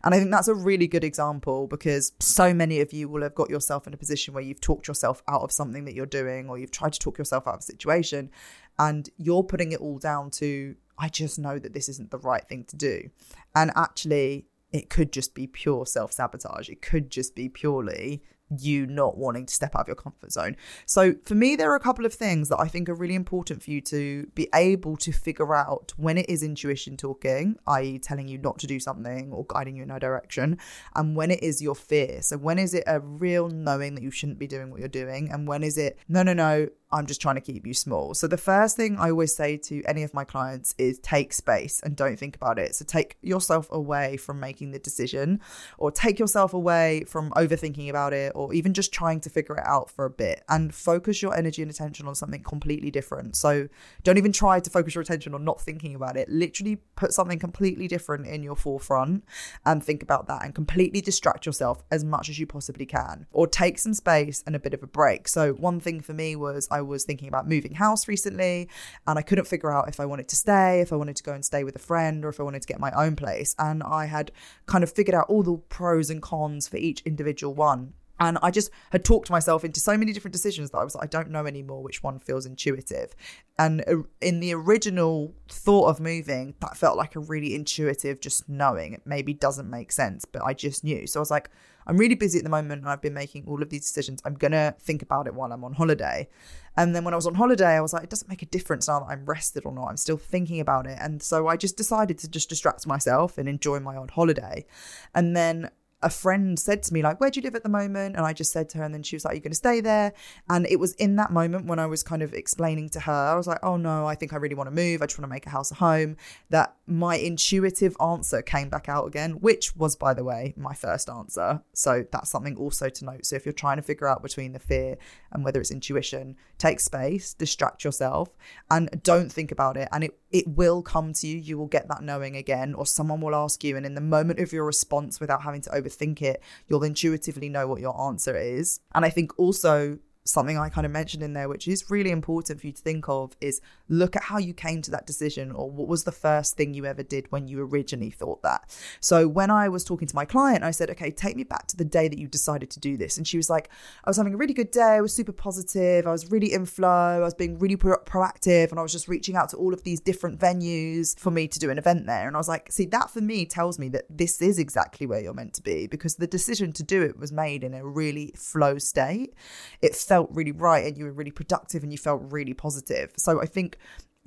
And 0.04 0.14
i 0.14 0.20
think 0.20 0.32
that's 0.32 0.48
a 0.48 0.56
really 0.56 0.88
good 0.88 1.04
example 1.04 1.68
because 1.68 2.14
so 2.20 2.54
many 2.54 2.80
of 2.82 2.94
you 2.94 3.10
will 3.10 3.24
have 3.24 3.36
got 3.36 3.50
yourself 3.50 3.86
in 3.88 3.94
a 3.94 3.98
position 3.98 4.34
where 4.34 4.44
you've 4.44 4.62
talked 4.62 4.88
yourself 4.88 5.22
out 5.28 5.42
of 5.42 5.52
something 5.52 5.86
that 5.86 5.94
you're 5.94 6.06
doing 6.06 6.50
or 6.50 6.58
you've 6.58 6.72
tried 6.72 6.94
to 6.94 7.00
talk 7.00 7.18
yourself 7.18 7.48
out 7.48 7.56
of 7.56 7.60
a 7.60 7.64
situation 7.64 8.32
and 8.80 9.10
you're 9.18 9.44
putting 9.44 9.72
it 9.72 9.80
all 9.80 10.00
down 10.00 10.32
to 10.32 10.76
I 10.98 11.10
just 11.10 11.40
know 11.40 11.60
that 11.60 11.74
this 11.74 11.90
isn't 11.90 12.12
the 12.12 12.20
right 12.20 12.48
thing 12.48 12.66
to 12.66 12.76
do. 12.76 13.10
And 13.56 13.72
actually, 13.76 14.46
it 14.72 14.90
could 14.90 15.12
just 15.12 15.36
be 15.36 15.48
pure 15.48 15.86
self 15.86 16.12
sabotage. 16.12 16.70
It 16.70 16.82
could 16.82 17.10
just 17.10 17.36
be 17.36 17.50
purely 17.50 18.24
you 18.60 18.86
not 18.86 19.18
wanting 19.18 19.46
to 19.46 19.54
step 19.54 19.76
out 19.76 19.82
of 19.82 19.88
your 19.88 19.96
comfort 19.96 20.32
zone. 20.32 20.56
So, 20.86 21.16
for 21.26 21.36
me, 21.36 21.56
there 21.56 21.72
are 21.72 21.76
a 21.76 21.80
couple 21.80 22.06
of 22.06 22.14
things 22.14 22.50
that 22.50 22.60
I 22.60 22.68
think 22.68 22.90
are 22.90 22.96
really 22.96 23.16
important 23.16 23.64
for 23.64 23.72
you 23.72 23.82
to 23.82 24.28
be 24.36 24.48
able 24.54 24.98
to 24.98 25.12
figure 25.12 25.56
out 25.56 25.94
when 25.98 26.18
it 26.18 26.30
is 26.30 26.44
intuition 26.44 26.98
talking, 26.98 27.58
i.e., 27.68 28.00
telling 28.00 28.28
you 28.28 28.38
not 28.38 28.60
to 28.60 28.68
do 28.68 28.80
something 28.80 29.32
or 29.32 29.46
guiding 29.48 29.76
you 29.78 29.84
in 29.84 29.92
a 29.92 30.00
direction, 30.00 30.58
and 30.96 31.16
when 31.16 31.32
it 31.32 31.42
is 31.44 31.62
your 31.62 31.76
fear. 31.76 32.22
So, 32.22 32.38
when 32.38 32.60
is 32.60 32.74
it 32.74 32.84
a 32.88 33.00
real 33.00 33.50
knowing 33.50 33.96
that 33.96 34.04
you 34.04 34.12
shouldn't 34.12 34.40
be 34.40 34.48
doing 34.48 34.72
what 34.72 34.80
you're 34.80 34.90
doing, 34.90 35.30
and 35.32 35.48
when 35.48 35.64
is 35.64 35.78
it, 35.78 35.98
no, 36.08 36.24
no, 36.24 36.34
no, 36.34 36.68
I'm 36.94 37.08
just 37.08 37.22
trying 37.22 37.36
to 37.36 37.42
keep 37.42 37.66
you 37.66 37.74
small. 37.74 38.14
So, 38.14 38.28
the 38.28 38.38
first 38.38 38.78
thing 38.78 38.98
I 39.00 39.10
always 39.10 39.36
say 39.36 39.58
to 39.58 39.84
any 39.86 40.04
of 40.04 40.14
my 40.14 40.24
clients 40.24 40.76
is 40.78 41.00
take 41.00 41.34
space 41.34 41.82
and 41.82 41.96
don't 41.96 42.18
think 42.18 42.36
about 42.36 42.60
it. 42.60 42.76
So, 42.76 42.86
take 42.86 43.18
yourself 43.22 43.68
away 43.72 44.18
from 44.18 44.40
making 44.40 44.72
the 44.72 44.80
decision 44.80 45.42
or 45.78 45.92
take 45.92 46.20
yourself 46.20 46.54
away 46.54 47.04
from 47.08 47.32
overthinking 47.32 47.90
about 47.90 48.14
it 48.14 48.32
even 48.52 48.74
just 48.74 48.92
trying 48.92 49.20
to 49.22 49.30
figure 49.30 49.56
it 49.56 49.64
out 49.66 49.92
for 49.92 50.06
a 50.06 50.10
bit 50.10 50.44
and 50.50 50.74
focus 50.74 51.22
your 51.22 51.36
energy 51.36 51.62
and 51.62 51.70
attention 51.70 52.08
on 52.08 52.16
something 52.16 52.42
completely 52.42 52.90
different. 52.90 53.36
So, 53.36 53.68
don't 54.04 54.18
even 54.18 54.32
try 54.32 54.60
to 54.60 54.70
focus 54.70 54.96
your 54.96 55.04
attention 55.04 55.36
on 55.36 55.44
not 55.44 55.62
thinking 55.62 55.94
about 55.94 56.18
it. 56.18 56.30
Literally 56.30 56.78
put 56.96 57.14
something 57.14 57.38
completely 57.38 57.88
different 57.88 58.26
in 58.26 58.42
your 58.42 58.56
forefront 58.56 59.24
and 59.66 59.84
think 59.84 60.02
about 60.02 60.28
that 60.28 60.44
and 60.44 60.56
completely 60.56 61.02
distract 61.02 61.46
yourself 61.46 61.84
as 61.92 62.04
much 62.04 62.30
as 62.30 62.40
you 62.40 62.48
possibly 62.48 62.86
can 62.86 63.28
or 63.32 63.46
take 63.46 63.78
some 63.78 63.94
space 63.94 64.44
and 64.48 64.56
a 64.56 64.60
bit 64.60 64.74
of 64.74 64.82
a 64.82 64.88
break. 64.88 65.28
So, 65.28 65.54
one 65.54 65.80
thing 65.80 66.02
for 66.02 66.14
me 66.14 66.36
was 66.36 66.68
I 66.72 66.82
was 66.82 67.04
thinking 67.04 67.28
about 67.28 67.48
moving 67.48 67.76
house 67.76 68.08
recently 68.08 68.70
and 69.06 69.20
I 69.20 69.22
couldn't 69.22 69.46
figure 69.46 69.72
out 69.72 69.88
if 69.88 70.00
I 70.00 70.06
wanted 70.06 70.28
to 70.30 70.36
stay, 70.36 70.82
if 70.82 70.92
I 70.92 70.96
wanted 70.96 71.16
to 71.18 71.24
go 71.24 71.34
and 71.34 71.46
stay 71.46 71.64
with 71.64 71.76
a 71.76 71.80
friend, 71.80 72.26
or 72.26 72.30
if 72.30 72.40
I 72.40 72.44
wanted 72.44 72.62
to 72.62 72.68
get 72.68 72.80
my 72.80 72.92
own 72.92 73.16
place. 73.16 73.56
And 73.60 73.84
I 73.84 74.06
had 74.06 74.32
kind 74.66 74.84
of 74.84 74.92
figured 74.92 75.16
out 75.16 75.28
all 75.30 75.44
the 75.44 75.58
pros 75.58 76.10
and 76.10 76.22
cons 76.22 76.68
for 76.68 76.78
each 76.78 77.02
individual 77.02 77.54
one. 77.54 77.94
And 78.20 78.38
I 78.42 78.52
just 78.52 78.70
had 78.92 79.04
talked 79.04 79.30
myself 79.30 79.64
into 79.64 79.80
so 79.80 79.98
many 79.98 80.14
different 80.14 80.34
decisions 80.34 80.70
that 80.72 80.78
I 80.78 80.84
was 80.84 80.96
like, 80.96 81.04
I 81.04 81.08
don't 81.08 81.32
know 81.32 81.46
anymore 81.46 81.82
which 81.82 82.04
one 82.04 82.20
feels 82.20 82.46
intuitive. 82.46 83.16
And 83.58 83.84
uh, 83.88 84.04
in 84.22 84.40
the 84.40 84.54
original 84.54 85.34
thought 85.50 85.90
of 85.90 86.00
moving, 86.00 86.54
that 86.60 86.78
felt 86.78 86.96
like 86.96 87.16
a 87.16 87.20
really 87.20 87.56
intuitive, 87.56 88.22
just 88.22 88.48
knowing. 88.48 88.94
It 88.94 89.02
maybe 89.06 89.34
doesn't 89.34 89.70
make 89.70 89.92
sense, 89.92 90.26
but 90.26 90.44
I 90.44 90.54
just 90.54 90.84
knew. 90.84 91.08
So 91.08 91.20
I 91.20 91.22
was 91.22 91.32
like, 91.32 91.50
I'm 91.86 91.98
really 91.98 92.16
busy 92.16 92.38
at 92.38 92.44
the 92.44 92.50
moment 92.50 92.82
and 92.82 92.90
I've 92.90 93.02
been 93.02 93.14
making 93.14 93.46
all 93.48 93.62
of 93.62 93.70
these 93.70 93.82
decisions. 93.82 94.22
I'm 94.26 94.36
going 94.36 94.52
to 94.52 94.76
think 94.80 95.02
about 95.02 95.28
it 95.28 95.34
while 95.34 95.52
I'm 95.52 95.64
on 95.64 95.74
holiday. 95.74 96.30
And 96.78 96.96
then 96.96 97.04
when 97.04 97.14
I 97.14 97.18
was 97.18 97.28
on 97.28 97.36
holiday, 97.36 97.76
I 97.76 97.82
was 97.82 97.94
like, 97.94 98.04
it 98.04 98.10
doesn't 98.10 98.30
make 98.30 98.42
a 98.42 98.48
difference 98.48 98.88
now 98.88 99.00
that 99.00 99.08
I'm 99.08 99.26
rested 99.26 99.66
or 99.66 99.72
not. 99.72 99.90
I'm 99.90 99.98
still 99.98 100.18
thinking 100.18 100.60
about 100.60 100.88
it. 100.88 100.98
And 101.02 101.22
so 101.22 101.48
I 101.48 101.58
just 101.58 101.78
decided 101.78 102.18
to 102.20 102.30
just 102.30 102.50
distract 102.50 102.88
myself 102.88 103.38
and 103.38 103.50
enjoy 103.50 103.80
my 103.80 103.98
odd 103.98 104.12
holiday. 104.12 104.66
And 105.14 105.36
then 105.36 105.70
a 106.04 106.10
friend 106.10 106.60
said 106.60 106.84
to 106.84 106.94
me, 106.94 107.02
like, 107.02 107.20
where 107.20 107.30
do 107.30 107.40
you 107.40 107.44
live 107.44 107.56
at 107.56 107.64
the 107.64 107.70
moment? 107.70 108.16
And 108.16 108.26
I 108.26 108.34
just 108.34 108.52
said 108.52 108.70
to 108.70 108.78
her, 108.78 108.84
and 108.84 108.94
then 108.94 109.04
she 109.04 109.16
was 109.16 109.26
like, 109.26 109.34
Are 109.34 109.36
you 109.36 109.42
going 109.42 109.52
to 109.52 109.58
stay 109.58 109.82
there? 109.82 110.14
And 110.50 110.68
it 110.68 110.80
was 110.80 110.94
in 110.96 111.16
that 111.16 111.32
moment 111.32 111.66
when 111.66 111.80
I 111.80 111.86
was 111.86 112.04
kind 112.04 112.22
of 112.22 112.34
explaining 112.34 112.90
to 112.90 113.00
her, 113.02 113.12
I 113.12 113.36
was 113.36 113.48
like, 113.48 113.60
Oh 113.64 113.78
no, 113.78 114.06
I 114.06 114.16
think 114.16 114.34
I 114.34 114.38
really 114.38 114.56
want 114.56 114.68
to 114.68 114.76
move. 114.76 115.02
I 115.02 115.06
just 115.06 115.18
want 115.18 115.30
to 115.30 115.34
make 115.34 115.46
a 115.46 115.50
house 115.50 115.72
a 115.72 115.76
home. 115.76 116.18
That 116.50 116.76
my 116.86 117.16
intuitive 117.16 117.96
answer 118.02 118.42
came 118.42 118.70
back 118.70 118.90
out 118.90 119.08
again, 119.08 119.34
which 119.34 119.76
was, 119.76 119.96
by 119.96 120.14
the 120.14 120.24
way, 120.24 120.54
my 120.58 120.74
first 120.74 121.10
answer. 121.10 121.62
So 121.74 122.06
that's 122.12 122.30
something 122.30 122.58
also 122.58 122.90
to 122.90 123.06
note. 123.06 123.26
So 123.26 123.36
if 123.36 123.46
you're 123.46 123.54
trying 123.54 123.78
to 123.78 123.84
figure 123.84 124.08
out 124.08 124.22
between 124.22 124.52
the 124.52 124.60
fear 124.60 124.98
and 125.32 125.44
whether 125.44 125.62
it's 125.62 125.72
intuition, 125.72 126.36
take 126.58 126.80
space, 126.80 127.34
distract 127.34 127.84
yourself, 127.84 128.30
and 128.70 129.02
don't 129.04 129.32
think 129.32 129.52
about 129.52 129.78
it. 129.78 129.88
And 129.92 130.04
it, 130.04 130.20
it 130.32 130.48
will 130.48 130.82
come 130.82 131.14
to 131.14 131.28
you. 131.28 131.38
You 131.38 131.58
will 131.58 131.68
get 131.68 131.88
that 131.88 132.04
knowing 132.04 132.36
again, 132.36 132.74
or 132.74 132.86
someone 132.86 133.22
will 133.22 133.36
ask 133.36 133.64
you. 133.64 133.78
And 133.78 133.86
in 133.86 133.96
the 133.96 134.02
moment 134.02 134.40
of 134.40 134.52
your 134.52 134.66
response, 134.66 135.20
without 135.20 135.44
having 135.44 135.62
to 135.62 135.70
overthink 135.70 135.93
it, 136.22 136.42
you'll 136.68 136.84
intuitively 136.84 137.50
know 137.50 137.68
what 137.68 137.82
your 137.82 138.00
answer 138.02 138.36
is. 138.36 138.80
And 138.94 139.06
I 139.06 139.10
think 139.10 139.38
also 139.38 140.00
something 140.26 140.58
I 140.58 140.70
kind 140.70 140.86
of 140.86 140.92
mentioned 140.92 141.24
in 141.24 141.34
there, 141.34 141.50
which 141.50 141.68
is 141.68 141.90
really 141.90 142.12
important 142.12 142.62
for 142.62 142.68
you 142.68 142.74
to 142.74 142.82
think 142.82 143.10
of, 143.10 143.36
is 143.42 143.62
look 143.90 144.16
at 144.16 144.24
how 144.24 144.38
you 144.38 144.54
came 144.54 144.82
to 144.84 144.92
that 144.92 145.06
decision 145.06 145.52
or 145.52 145.70
what 145.70 145.88
was 145.88 146.04
the 146.04 146.12
first 146.12 146.56
thing 146.56 146.74
you 146.74 146.86
ever 146.86 147.04
did 147.04 147.32
when 147.32 147.48
you 147.48 147.62
originally 147.62 148.10
thought 148.10 148.42
that. 148.42 148.76
So 149.00 149.28
when 149.28 149.52
I 149.52 149.70
was 149.70 149.84
talking 149.84 150.08
to 150.08 150.16
my 150.16 150.26
client, 150.26 150.64
I 150.64 150.72
said, 150.72 150.90
okay, 150.92 151.12
take 151.12 151.36
me 151.36 151.44
back 151.44 151.68
to 151.68 151.78
the 151.78 151.86
day 151.86 152.08
that 152.08 152.18
you 152.18 152.28
decided 152.28 152.70
to 152.72 152.80
do 152.80 152.98
this. 152.98 153.18
And 153.18 153.28
she 153.28 153.38
was 153.38 153.50
like, 153.50 153.70
I 154.04 154.10
was 154.10 154.18
having 154.18 154.34
a 154.34 154.38
really 154.38 154.54
good 154.54 154.72
day. 154.72 154.82
I 154.82 155.02
was 155.02 155.14
super 155.14 155.32
positive. 155.32 156.08
I 156.08 156.12
was 156.12 156.32
really 156.32 156.54
in 156.54 156.66
flow. 156.66 156.88
I 156.88 157.20
was 157.20 157.34
being 157.34 157.60
really 157.60 157.76
pro- 157.76 157.98
proactive. 158.00 158.72
And 158.72 158.80
I 158.80 158.84
was 158.84 158.92
just 158.92 159.08
reaching 159.08 159.36
out 159.36 159.50
to 159.50 159.58
all 159.58 159.74
of 159.74 159.84
these 159.84 160.00
different 160.00 160.40
venues 160.40 161.18
for 161.20 161.32
me 161.32 161.48
to 161.48 161.60
do 161.60 161.70
an 161.70 161.78
event 161.78 162.06
there. 162.06 162.28
And 162.28 162.36
I 162.36 162.40
was 162.40 162.48
like, 162.48 162.72
see, 162.72 162.86
that 162.88 163.10
for 163.10 163.22
me 163.22 163.46
tells 163.46 163.78
me 163.78 163.90
that 163.90 164.06
this 164.10 164.42
is 164.42 164.58
exactly 164.58 165.06
where 165.06 165.20
you're 165.20 165.34
meant 165.34 165.54
to 165.56 165.62
be 165.62 165.88
because 165.88 166.16
the 166.16 166.28
decision 166.28 166.72
to 166.74 166.84
do 166.84 167.02
it 167.02 167.20
was 167.20 167.32
made 167.32 167.64
in 167.64 167.74
a 167.74 167.86
really 167.86 168.34
flow 168.36 168.78
state. 168.78 169.34
It 169.82 169.96
felt 170.14 170.30
really 170.32 170.52
right 170.52 170.86
and 170.86 170.96
you 170.96 171.06
were 171.06 171.12
really 171.12 171.32
productive 171.32 171.82
and 171.82 171.92
you 171.92 171.98
felt 171.98 172.22
really 172.32 172.54
positive. 172.54 173.12
So 173.18 173.42
I 173.42 173.48
think 173.48 173.78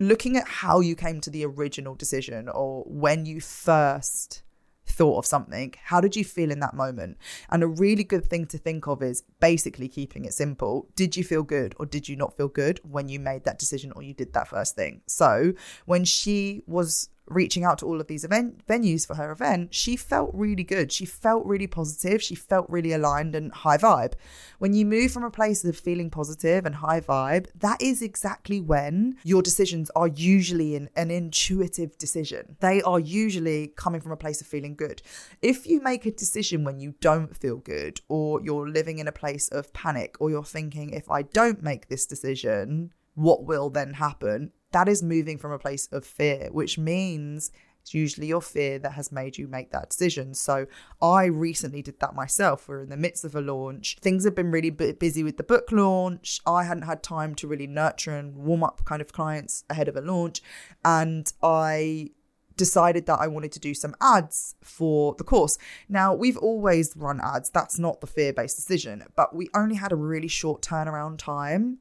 looking 0.01 0.37
at 0.37 0.49
how 0.49 0.81
you 0.81 0.97
came 0.97 1.21
to 1.21 1.31
the 1.31 1.47
original 1.47 1.95
decision 1.95 2.49
or 2.49 2.83
when 2.89 3.25
you 3.25 3.41
first 3.41 4.43
thought 4.85 5.19
of 5.19 5.27
something, 5.27 5.75
how 5.85 6.01
did 6.01 6.17
you 6.17 6.25
feel 6.25 6.51
in 6.51 6.59
that 6.59 6.75
moment? 6.75 7.19
And 7.51 7.63
a 7.63 7.69
really 7.69 8.03
good 8.03 8.25
thing 8.25 8.47
to 8.47 8.59
think 8.59 8.89
of 8.89 9.01
is 9.01 9.23
basically 9.39 9.87
keeping 9.87 10.25
it 10.25 10.35
simple. 10.35 10.89
Did 10.97 11.17
you 11.17 11.23
feel 11.23 11.45
good 11.45 11.77
or 11.79 11.87
did 11.87 12.09
you 12.09 12.17
not 12.17 12.37
feel 12.37 12.49
good 12.49 12.81
when 12.83 13.09
you 13.09 13.21
made 13.21 13.45
that 13.45 13.61
decision 13.61 13.93
or 13.95 14.03
you 14.03 14.13
did 14.13 14.33
that 14.33 14.49
first 14.49 14.75
thing? 14.75 15.03
So 15.07 15.53
when 15.85 16.05
she 16.05 16.65
was 16.67 17.11
reaching 17.29 17.65
out 17.65 17.79
to 17.79 17.87
all 17.87 18.01
of 18.01 18.07
these 18.07 18.25
event 18.25 18.67
venues 18.67 19.07
for 19.07 19.15
her 19.15 19.31
event, 19.31 19.75
she 19.75 19.97
felt 19.97 20.31
really 20.33 20.65
good. 20.65 20.93
She 20.93 21.05
felt 21.05 21.45
really 21.47 21.67
positive. 21.67 22.23
She 22.23 22.35
felt 22.35 22.69
really 22.69 22.93
aligned 22.93 23.35
and 23.35 23.53
high 23.53 23.79
vibe. 23.79 24.15
When 24.59 24.73
you 24.73 24.87
move 24.87 25.13
from 25.13 25.25
a 25.25 25.31
place 25.31 25.65
of 25.65 25.77
feeling 25.77 26.11
positive 26.11 26.65
and 26.65 26.77
high 26.77 27.01
vibe, 27.01 27.49
that 27.57 27.83
is 27.83 28.03
exactly 28.03 28.61
when 28.61 29.17
your 29.25 29.43
decisions 29.43 29.91
are 29.97 30.09
usually 30.09 30.77
an, 30.77 30.89
an 30.97 31.11
intuitive 31.11 31.99
decision. 31.99 32.57
They 32.61 32.83
are 32.83 33.01
usually 33.01 33.69
coming 33.77 34.01
from 34.01 34.13
a 34.13 34.17
place 34.17 34.41
of 34.41 34.47
feeling 34.47 34.77
good. 34.77 35.03
If 35.43 35.67
you 35.67 35.81
make 35.81 36.07
a 36.07 36.11
decision 36.11 36.65
when 36.65 36.81
you 36.81 36.95
don't 37.01 37.37
feel 37.37 37.57
good, 37.57 38.01
or 38.09 38.41
you're 38.43 38.69
living 38.69 38.99
in 38.99 39.09
a 39.09 39.13
place 39.13 39.49
of 39.49 39.73
panic, 39.73 40.17
or 40.21 40.31
you're 40.31 40.45
thinking, 40.45 40.91
if 40.91 41.11
I 41.11 41.23
don't 41.23 41.63
make 41.63 41.89
this 41.89 42.07
decision, 42.07 42.93
what 43.17 43.45
will 43.45 43.69
then 43.69 43.95
happen? 43.95 44.53
that 44.77 44.89
is 44.89 45.03
moving 45.03 45.39
from 45.39 45.53
a 45.53 45.59
place 45.59 45.89
of 45.91 46.05
fear, 46.05 46.49
which 46.53 46.77
means 46.77 47.51
it's 47.81 47.95
usually 47.95 48.27
your 48.27 48.43
fear 48.43 48.79
that 48.81 48.93
has 48.93 49.11
made 49.11 49.39
you 49.39 49.49
make 49.49 49.71
that 49.71 49.89
decision. 49.89 50.35
So 50.35 50.67
I 51.01 51.25
recently 51.25 51.81
did 51.81 51.99
that 52.01 52.15
myself. 52.15 52.69
We're 52.69 52.83
in 52.83 52.91
the 52.91 52.97
midst 52.97 53.25
of 53.25 53.35
a 53.35 53.41
launch. 53.41 53.97
Things 54.03 54.25
have 54.25 54.35
been 54.35 54.51
really 54.51 54.69
busy 54.69 55.23
with 55.23 55.39
the 55.39 55.45
book 55.45 55.73
launch. 55.73 56.41
I 56.47 56.65
hadn't 56.65 56.83
had 56.83 57.03
time 57.03 57.35
to 57.37 57.49
really 57.49 57.67
nurture 57.67 58.15
and 58.15 58.37
warm 58.37 58.63
up 58.63 58.85
kind 58.85 59.01
of 59.01 59.13
clients 59.13 59.65
ahead 59.71 59.89
of 59.89 59.97
a 59.97 60.03
launch. 60.03 60.43
And 60.85 61.33
I 61.43 62.11
decided 62.57 63.07
that 63.07 63.21
I 63.21 63.29
wanted 63.29 63.53
to 63.53 63.61
do 63.61 63.73
some 63.73 63.95
ads 64.01 64.57
for 64.63 65.15
the 65.17 65.25
course. 65.25 65.57
Now, 65.89 66.13
we've 66.13 66.39
always 66.39 66.95
run 66.97 67.21
ads, 67.23 67.49
that's 67.49 67.79
not 67.79 68.01
the 68.01 68.07
fear 68.07 68.33
based 68.33 68.57
decision, 68.57 69.05
but 69.15 69.35
we 69.35 69.49
only 69.55 69.77
had 69.77 69.93
a 69.93 69.97
really 69.97 70.29
short 70.29 70.61
turnaround 70.61 71.19
time 71.19 71.79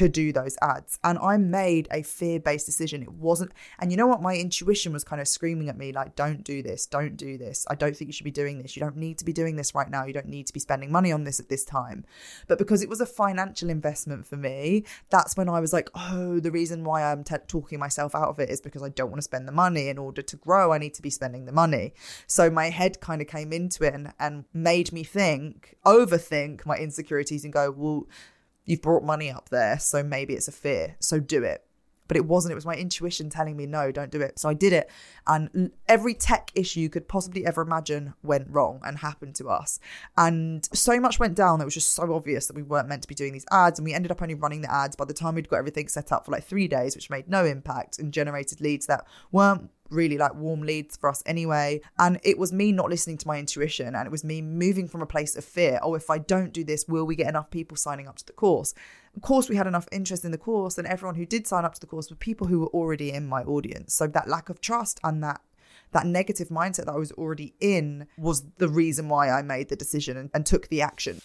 to 0.00 0.08
do 0.08 0.32
those 0.32 0.56
ads. 0.62 0.98
And 1.04 1.18
I 1.18 1.36
made 1.36 1.88
a 1.90 2.02
fear 2.02 2.40
based 2.40 2.66
decision. 2.66 3.02
It 3.02 3.12
wasn't, 3.12 3.52
and 3.78 3.90
you 3.90 3.96
know 3.96 4.06
what? 4.06 4.22
My 4.22 4.36
intuition 4.36 4.92
was 4.92 5.04
kind 5.04 5.20
of 5.20 5.28
screaming 5.28 5.68
at 5.68 5.76
me, 5.76 5.92
like, 5.92 6.16
don't 6.16 6.42
do 6.42 6.62
this, 6.62 6.86
don't 6.86 7.16
do 7.16 7.36
this. 7.36 7.66
I 7.70 7.74
don't 7.74 7.94
think 7.96 8.08
you 8.08 8.12
should 8.12 8.24
be 8.24 8.30
doing 8.30 8.62
this. 8.62 8.76
You 8.76 8.80
don't 8.80 8.96
need 8.96 9.18
to 9.18 9.24
be 9.24 9.32
doing 9.32 9.56
this 9.56 9.74
right 9.74 9.90
now. 9.90 10.06
You 10.06 10.12
don't 10.12 10.28
need 10.28 10.46
to 10.46 10.52
be 10.52 10.60
spending 10.60 10.90
money 10.90 11.12
on 11.12 11.24
this 11.24 11.38
at 11.38 11.48
this 11.48 11.64
time. 11.64 12.04
But 12.48 12.58
because 12.58 12.82
it 12.82 12.88
was 12.88 13.00
a 13.00 13.06
financial 13.06 13.68
investment 13.68 14.26
for 14.26 14.36
me, 14.36 14.84
that's 15.10 15.36
when 15.36 15.48
I 15.48 15.60
was 15.60 15.72
like, 15.72 15.90
oh, 15.94 16.40
the 16.40 16.50
reason 16.50 16.84
why 16.84 17.02
I'm 17.02 17.24
t- 17.24 17.36
talking 17.46 17.78
myself 17.78 18.14
out 18.14 18.28
of 18.28 18.38
it 18.38 18.48
is 18.48 18.60
because 18.60 18.82
I 18.82 18.88
don't 18.88 19.10
want 19.10 19.18
to 19.18 19.22
spend 19.22 19.46
the 19.46 19.52
money. 19.52 19.88
In 19.88 19.98
order 19.98 20.22
to 20.22 20.36
grow, 20.36 20.72
I 20.72 20.78
need 20.78 20.94
to 20.94 21.02
be 21.02 21.10
spending 21.10 21.44
the 21.44 21.52
money. 21.52 21.92
So 22.26 22.50
my 22.50 22.70
head 22.70 23.00
kind 23.00 23.20
of 23.20 23.28
came 23.28 23.52
into 23.52 23.84
it 23.84 23.94
and, 23.94 24.12
and 24.18 24.44
made 24.54 24.92
me 24.92 25.04
think, 25.04 25.76
overthink 25.84 26.64
my 26.64 26.76
insecurities 26.76 27.44
and 27.44 27.52
go, 27.52 27.70
well, 27.70 28.06
You've 28.70 28.82
brought 28.82 29.02
money 29.02 29.32
up 29.32 29.48
there, 29.48 29.80
so 29.80 30.04
maybe 30.04 30.34
it's 30.34 30.46
a 30.46 30.52
fear. 30.52 30.94
So 31.00 31.18
do 31.18 31.42
it. 31.42 31.64
But 32.06 32.16
it 32.16 32.24
wasn't. 32.24 32.52
It 32.52 32.54
was 32.54 32.64
my 32.66 32.76
intuition 32.76 33.28
telling 33.28 33.56
me, 33.56 33.66
no, 33.66 33.90
don't 33.90 34.12
do 34.12 34.20
it. 34.20 34.38
So 34.38 34.48
I 34.48 34.54
did 34.54 34.72
it. 34.72 34.88
And 35.26 35.72
every 35.88 36.14
tech 36.14 36.52
issue 36.54 36.78
you 36.78 36.88
could 36.88 37.08
possibly 37.08 37.44
ever 37.44 37.62
imagine 37.62 38.14
went 38.22 38.46
wrong 38.48 38.80
and 38.84 38.98
happened 38.98 39.34
to 39.36 39.48
us. 39.48 39.80
And 40.16 40.68
so 40.72 41.00
much 41.00 41.18
went 41.18 41.34
down 41.34 41.58
that 41.58 41.64
was 41.64 41.74
just 41.74 41.94
so 41.94 42.14
obvious 42.14 42.46
that 42.46 42.54
we 42.54 42.62
weren't 42.62 42.88
meant 42.88 43.02
to 43.02 43.08
be 43.08 43.14
doing 43.16 43.32
these 43.32 43.46
ads. 43.50 43.80
And 43.80 43.84
we 43.84 43.92
ended 43.92 44.12
up 44.12 44.22
only 44.22 44.34
running 44.34 44.60
the 44.60 44.72
ads 44.72 44.94
by 44.94 45.04
the 45.04 45.14
time 45.14 45.34
we'd 45.34 45.48
got 45.48 45.56
everything 45.56 45.88
set 45.88 46.12
up 46.12 46.24
for 46.24 46.30
like 46.30 46.44
three 46.44 46.68
days, 46.68 46.94
which 46.94 47.10
made 47.10 47.28
no 47.28 47.44
impact 47.44 47.98
and 47.98 48.12
generated 48.12 48.60
leads 48.60 48.86
that 48.86 49.04
weren't 49.32 49.70
really 49.90 50.18
like 50.18 50.34
warm 50.34 50.62
leads 50.62 50.96
for 50.96 51.08
us 51.08 51.22
anyway. 51.26 51.80
And 51.98 52.20
it 52.22 52.38
was 52.38 52.52
me 52.52 52.72
not 52.72 52.88
listening 52.88 53.18
to 53.18 53.28
my 53.28 53.38
intuition 53.38 53.94
and 53.94 54.06
it 54.06 54.10
was 54.10 54.24
me 54.24 54.42
moving 54.42 54.88
from 54.88 55.02
a 55.02 55.06
place 55.06 55.36
of 55.36 55.44
fear. 55.44 55.78
Oh, 55.82 55.94
if 55.94 56.10
I 56.10 56.18
don't 56.18 56.52
do 56.52 56.64
this, 56.64 56.86
will 56.88 57.04
we 57.04 57.16
get 57.16 57.28
enough 57.28 57.50
people 57.50 57.76
signing 57.76 58.08
up 58.08 58.16
to 58.16 58.26
the 58.26 58.32
course? 58.32 58.74
Of 59.16 59.22
course, 59.22 59.48
we 59.48 59.56
had 59.56 59.66
enough 59.66 59.88
interest 59.90 60.24
in 60.24 60.30
the 60.30 60.38
course, 60.38 60.78
and 60.78 60.86
everyone 60.86 61.16
who 61.16 61.26
did 61.26 61.46
sign 61.46 61.64
up 61.64 61.74
to 61.74 61.80
the 61.80 61.86
course 61.86 62.10
were 62.10 62.16
people 62.16 62.46
who 62.46 62.60
were 62.60 62.68
already 62.68 63.10
in 63.10 63.26
my 63.26 63.42
audience. 63.42 63.92
So 63.92 64.06
that 64.06 64.28
lack 64.28 64.48
of 64.48 64.60
trust 64.60 65.00
and 65.02 65.22
that 65.24 65.40
that 65.92 66.06
negative 66.06 66.48
mindset 66.48 66.84
that 66.84 66.94
I 66.94 66.98
was 66.98 67.10
already 67.12 67.54
in 67.58 68.06
was 68.16 68.44
the 68.58 68.68
reason 68.68 69.08
why 69.08 69.28
I 69.28 69.42
made 69.42 69.68
the 69.68 69.76
decision 69.76 70.16
and, 70.16 70.30
and 70.32 70.46
took 70.46 70.68
the 70.68 70.82
action. 70.82 71.20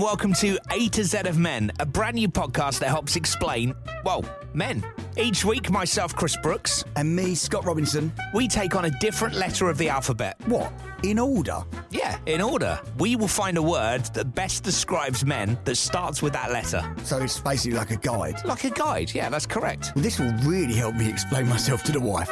And 0.00 0.06
welcome 0.06 0.32
to 0.32 0.58
A 0.70 0.88
to 0.88 1.04
Z 1.04 1.18
of 1.26 1.36
Men, 1.36 1.70
a 1.78 1.84
brand 1.84 2.14
new 2.14 2.28
podcast 2.28 2.78
that 2.78 2.88
helps 2.88 3.16
explain, 3.16 3.74
well, 4.02 4.24
men. 4.54 4.82
Each 5.18 5.44
week, 5.44 5.70
myself, 5.70 6.16
Chris 6.16 6.36
Brooks, 6.42 6.84
And 6.96 7.14
me, 7.14 7.34
Scott 7.34 7.66
Robinson. 7.66 8.10
we 8.32 8.48
take 8.48 8.74
on 8.74 8.86
a 8.86 8.90
different 9.00 9.34
letter 9.34 9.68
of 9.68 9.76
the 9.76 9.90
alphabet. 9.90 10.40
What? 10.46 10.72
In 11.02 11.18
order? 11.18 11.62
Yeah, 11.90 12.18
in 12.24 12.40
order. 12.40 12.80
We 12.98 13.14
will 13.16 13.28
find 13.28 13.58
a 13.58 13.62
word 13.62 14.04
that 14.14 14.34
best 14.34 14.64
describes 14.64 15.22
men 15.22 15.58
that 15.64 15.76
starts 15.76 16.22
with 16.22 16.32
that 16.32 16.50
letter. 16.50 16.82
So 17.02 17.18
it's 17.18 17.38
basically 17.38 17.76
like 17.76 17.90
a 17.90 17.96
guide. 17.96 18.42
Like 18.46 18.64
a 18.64 18.70
guide, 18.70 19.12
yeah, 19.12 19.28
that's 19.28 19.46
correct. 19.46 19.92
Well, 19.94 20.02
this 20.02 20.18
will 20.18 20.32
really 20.44 20.74
help 20.74 20.94
me 20.94 21.10
explain 21.10 21.46
myself 21.46 21.82
to 21.84 21.92
the 21.92 22.00
wife. 22.00 22.30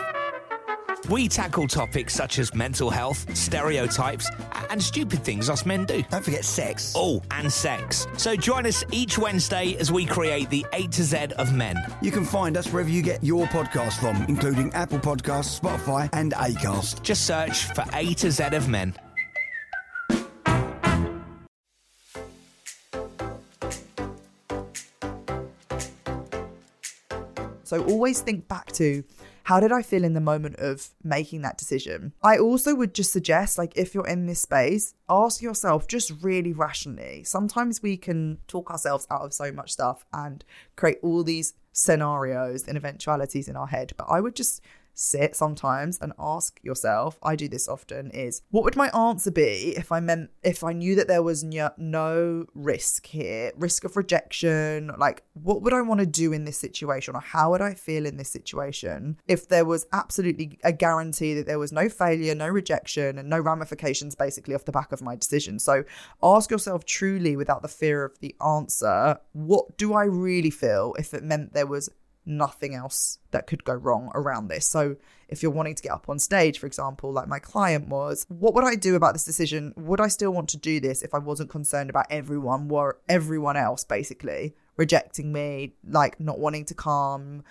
We 1.09 1.27
tackle 1.27 1.67
topics 1.67 2.13
such 2.13 2.39
as 2.39 2.55
mental 2.55 2.91
health, 2.91 3.35
stereotypes, 3.35 4.31
and 4.69 4.83
stupid 4.83 5.25
things 5.25 5.49
us 5.49 5.65
men 5.65 5.87
do. 5.87 6.03
Don't 6.11 6.23
forget 6.23 6.45
sex. 6.45 6.93
Oh, 6.95 7.23
and 7.31 7.51
sex. 7.51 8.07
So 8.19 8.37
join 8.37 8.67
us 8.67 8.85
each 8.93 9.17
Wednesday 9.17 9.75
as 9.77 9.91
we 9.91 10.05
create 10.05 10.51
the 10.51 10.67
A 10.75 10.87
to 10.89 11.03
Z 11.03 11.29
of 11.39 11.55
men. 11.55 11.79
You 12.03 12.11
can 12.11 12.27
find 12.27 12.59
us 12.59 12.71
wherever 12.71 12.91
you 12.91 13.01
get 13.01 13.25
your 13.25 13.47
podcast 13.47 13.99
from, 14.01 14.23
including 14.29 14.71
Apple 14.75 14.99
Podcasts, 14.99 15.59
Spotify, 15.59 16.11
and 16.13 16.35
Acast. 16.35 17.03
Just 17.03 17.27
search 17.27 17.65
for 17.73 17.85
A 17.95 18.13
to 18.13 18.31
Z 18.31 18.45
of 18.53 18.69
men. 18.69 18.95
So 27.65 27.85
always 27.85 28.21
think 28.21 28.49
back 28.49 28.73
to 28.73 29.05
how 29.49 29.61
did 29.61 29.73
I 29.73 29.81
feel 29.81 30.05
in 30.05 30.13
the 30.13 30.21
moment 30.21 30.57
of 30.57 30.91
making 31.03 31.41
that 31.41 31.57
decision? 31.57 32.13
I 32.23 32.37
also 32.37 32.75
would 32.75 32.93
just 32.93 33.11
suggest, 33.11 33.57
like, 33.57 33.75
if 33.79 33.95
you're 33.95 34.07
in 34.07 34.27
this 34.27 34.43
space, 34.43 34.93
ask 35.09 35.41
yourself 35.41 35.89
just 35.89 36.13
really 36.21 36.53
rationally. 36.53 37.25
Sometimes 37.25 37.83
we 37.83 37.97
can 37.97 38.41
talk 38.47 38.71
ourselves 38.71 39.07
out 39.11 39.23
of 39.23 39.33
so 39.33 39.51
much 39.51 39.73
stuff 39.73 40.05
and 40.13 40.45
create 40.77 40.99
all 41.03 41.25
these 41.25 41.55
scenarios 41.73 42.69
and 42.69 42.77
eventualities 42.77 43.49
in 43.49 43.57
our 43.57 43.69
head, 43.69 43.95
but 43.97 44.05
I 44.11 44.21
would 44.21 44.37
just 44.37 44.61
sit 44.99 45.37
sometimes 45.37 45.99
and 46.01 46.13
ask 46.19 46.59
yourself 46.63 47.19
i 47.23 47.37
do 47.37 47.49
this 47.49 47.69
often 47.69 48.11
is 48.11 48.43
what 48.51 48.65
would 48.65 48.77
my 48.77 48.89
answer 48.89 49.31
be 49.31 49.75
if 49.77 49.93
i 49.93 50.01
meant 50.01 50.31
if 50.43 50.65
i 50.65 50.73
knew 50.73 50.95
that 50.95 51.09
there 51.09 51.23
was 51.23 51.45
no, 51.45 52.47
risk 52.55 53.07
here 53.07 53.53
risk 53.57 53.85
of 53.85 53.97
rejection? 53.97 54.91
Like 54.99 55.23
what 55.35 55.63
would 55.63 55.73
i 55.73 55.81
want 55.81 56.01
to 56.01 56.07
do 56.07 56.33
in 56.33 56.45
this 56.45 56.59
situation? 56.59 57.15
Or 57.15 57.21
how 57.21 57.51
would 57.51 57.61
i 57.61 57.75
feel 57.75 58.07
in 58.07 58.17
this 58.17 58.31
situation 58.31 59.21
if 59.27 59.49
there 59.49 59.65
was 59.65 59.87
absolutely 59.93 60.59
a 60.65 60.73
guarantee 60.73 61.35
that 61.35 61.47
there 61.47 61.59
was 61.59 61.73
no 61.73 61.89
failure 61.89 62.35
no 62.35 62.49
rejection 62.49 63.19
and 63.19 63.29
no 63.29 63.39
ramifications 63.39 64.15
basically 64.15 64.55
off 64.55 64.65
the 64.65 64.73
back 64.73 64.93
of 64.93 65.03
my 65.03 65.17
decision? 65.17 65.59
So 65.59 65.85
ask 66.23 66.51
yourself 66.51 66.85
truly 66.85 67.37
without 67.37 67.63
the 67.63 67.69
fear 67.69 68.05
of 68.05 68.19
the 68.21 68.35
answer 68.45 69.19
what 69.33 69.77
do 69.77 69.95
i 69.95 70.05
really 70.05 70.51
feel 70.51 70.95
if 70.99 71.15
it 71.15 71.23
meant 71.23 71.53
there 71.53 71.67
was 71.67 71.89
nothing 72.29 72.75
else 72.75 73.19
that 73.31 73.47
could 73.47 73.65
go 73.65 73.75
wrong 73.75 74.11
around 74.15 74.49
this. 74.49 74.67
So, 74.67 74.97
if 75.29 75.43
you're 75.43 75.53
wanting 75.53 75.75
to 75.75 75.83
get 75.83 75.93
up 75.93 76.09
on 76.09 76.19
stage, 76.19 76.59
for 76.59 76.67
example, 76.67 77.13
like 77.13 77.29
my 77.29 77.39
client 77.39 77.89
was, 77.89 78.25
what 78.29 78.55
would 78.55 78.65
I 78.65 78.75
do 78.77 78.95
about 78.95 79.13
this 79.13 79.25
decision? 79.25 79.75
Would 79.77 80.01
I 80.01 80.09
still 80.09 80.31
want 80.31 80.49
to 80.51 80.57
do 80.57 80.81
this 80.81 81.03
if 81.03 81.15
I 81.15 81.19
wasn't 81.19 81.51
concerned 81.51 81.91
about 81.91 82.07
everyone, 82.11 82.71
or 82.71 82.99
everyone 83.09 83.57
else 83.57 83.85
basically 83.85 84.55
rejecting 84.77 85.33
me, 85.33 85.75
like 85.87 86.19
not 86.21 86.39
wanting 86.39 86.65
to 86.67 86.75
come, 86.75 87.43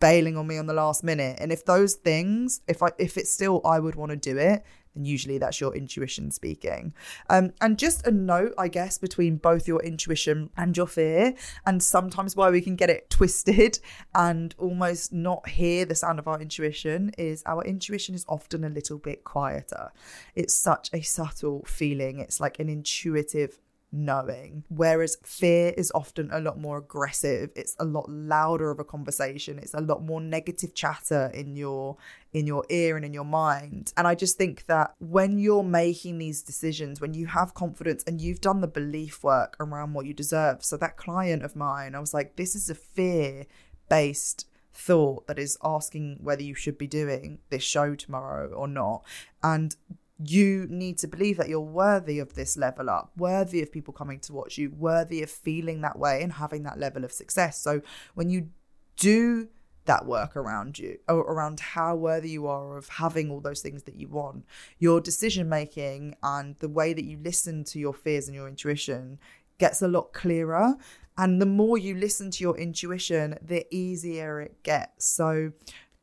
bailing 0.00 0.36
on 0.36 0.46
me 0.46 0.58
on 0.58 0.66
the 0.66 0.74
last 0.74 1.02
minute? 1.04 1.38
And 1.40 1.52
if 1.52 1.64
those 1.64 1.94
things, 1.94 2.60
if 2.68 2.82
I 2.82 2.90
if 2.98 3.16
it's 3.16 3.32
still 3.32 3.60
I 3.64 3.78
would 3.78 3.94
want 3.94 4.10
to 4.10 4.16
do 4.16 4.36
it, 4.36 4.64
then 4.94 5.04
usually 5.04 5.38
that's 5.38 5.60
your 5.60 5.74
intuition 5.74 6.30
speaking. 6.30 6.94
Um, 7.28 7.52
and 7.60 7.78
just 7.78 8.06
a 8.06 8.10
note, 8.10 8.54
I 8.58 8.68
guess, 8.68 8.98
between 8.98 9.36
both 9.36 9.68
your 9.68 9.82
intuition 9.82 10.50
and 10.56 10.76
your 10.76 10.86
fear, 10.86 11.34
and 11.66 11.82
sometimes 11.82 12.36
why 12.36 12.50
we 12.50 12.60
can 12.60 12.76
get 12.76 12.90
it 12.90 13.10
twisted 13.10 13.78
and 14.14 14.54
almost 14.58 15.12
not 15.12 15.48
hear 15.48 15.84
the 15.84 15.94
sound 15.94 16.18
of 16.18 16.28
our 16.28 16.40
intuition 16.40 17.10
is 17.18 17.42
our 17.46 17.64
intuition 17.64 18.14
is 18.14 18.24
often 18.28 18.64
a 18.64 18.68
little 18.68 18.98
bit 18.98 19.24
quieter. 19.24 19.92
It's 20.34 20.54
such 20.54 20.90
a 20.92 21.00
subtle 21.00 21.64
feeling, 21.66 22.20
it's 22.20 22.40
like 22.40 22.58
an 22.58 22.68
intuitive 22.68 23.58
knowing. 23.94 24.64
Whereas 24.68 25.16
fear 25.22 25.72
is 25.76 25.92
often 25.94 26.28
a 26.32 26.40
lot 26.40 26.58
more 26.58 26.78
aggressive. 26.78 27.50
It's 27.54 27.76
a 27.78 27.84
lot 27.84 28.10
louder 28.10 28.70
of 28.70 28.80
a 28.80 28.84
conversation. 28.84 29.58
It's 29.58 29.72
a 29.72 29.80
lot 29.80 30.02
more 30.02 30.20
negative 30.20 30.74
chatter 30.74 31.30
in 31.32 31.56
your 31.56 31.96
in 32.32 32.46
your 32.48 32.64
ear 32.68 32.96
and 32.96 33.04
in 33.04 33.14
your 33.14 33.24
mind. 33.24 33.92
And 33.96 34.08
I 34.08 34.16
just 34.16 34.36
think 34.36 34.66
that 34.66 34.94
when 34.98 35.38
you're 35.38 35.62
making 35.62 36.18
these 36.18 36.42
decisions, 36.42 37.00
when 37.00 37.14
you 37.14 37.26
have 37.26 37.54
confidence 37.54 38.02
and 38.04 38.20
you've 38.20 38.40
done 38.40 38.60
the 38.60 38.66
belief 38.66 39.22
work 39.22 39.56
around 39.60 39.94
what 39.94 40.06
you 40.06 40.12
deserve. 40.12 40.64
So 40.64 40.76
that 40.78 40.96
client 40.96 41.44
of 41.44 41.54
mine, 41.54 41.94
I 41.94 42.00
was 42.00 42.12
like, 42.12 42.34
this 42.34 42.56
is 42.56 42.68
a 42.68 42.74
fear 42.74 43.46
based 43.88 44.46
thought 44.72 45.28
that 45.28 45.38
is 45.38 45.56
asking 45.62 46.18
whether 46.20 46.42
you 46.42 46.56
should 46.56 46.76
be 46.76 46.88
doing 46.88 47.38
this 47.50 47.62
show 47.62 47.94
tomorrow 47.94 48.48
or 48.48 48.66
not. 48.66 49.04
And 49.42 49.76
you 50.22 50.66
need 50.70 50.98
to 50.98 51.08
believe 51.08 51.36
that 51.38 51.48
you're 51.48 51.60
worthy 51.60 52.18
of 52.18 52.34
this 52.34 52.56
level 52.56 52.88
up, 52.88 53.10
worthy 53.16 53.62
of 53.62 53.72
people 53.72 53.92
coming 53.92 54.20
to 54.20 54.32
watch 54.32 54.58
you, 54.58 54.70
worthy 54.70 55.22
of 55.22 55.30
feeling 55.30 55.80
that 55.80 55.98
way 55.98 56.22
and 56.22 56.34
having 56.34 56.62
that 56.62 56.78
level 56.78 57.04
of 57.04 57.12
success. 57.12 57.60
So 57.60 57.82
when 58.14 58.30
you 58.30 58.50
do 58.96 59.48
that 59.86 60.06
work 60.06 60.36
around 60.36 60.78
you 60.78 60.98
or 61.08 61.20
around 61.20 61.60
how 61.60 61.94
worthy 61.94 62.30
you 62.30 62.46
are 62.46 62.76
of 62.76 62.88
having 62.88 63.30
all 63.30 63.40
those 63.40 63.60
things 63.60 63.82
that 63.82 63.96
you 63.96 64.08
want, 64.08 64.44
your 64.78 65.00
decision 65.00 65.48
making 65.48 66.14
and 66.22 66.56
the 66.60 66.68
way 66.68 66.92
that 66.92 67.04
you 67.04 67.18
listen 67.22 67.64
to 67.64 67.78
your 67.78 67.92
fears 67.92 68.26
and 68.26 68.34
your 68.34 68.48
intuition 68.48 69.18
gets 69.58 69.82
a 69.82 69.88
lot 69.88 70.12
clearer. 70.12 70.76
And 71.16 71.40
the 71.40 71.46
more 71.46 71.78
you 71.78 71.94
listen 71.94 72.30
to 72.32 72.42
your 72.42 72.56
intuition, 72.56 73.38
the 73.40 73.66
easier 73.74 74.40
it 74.40 74.62
gets. 74.62 75.06
So 75.06 75.52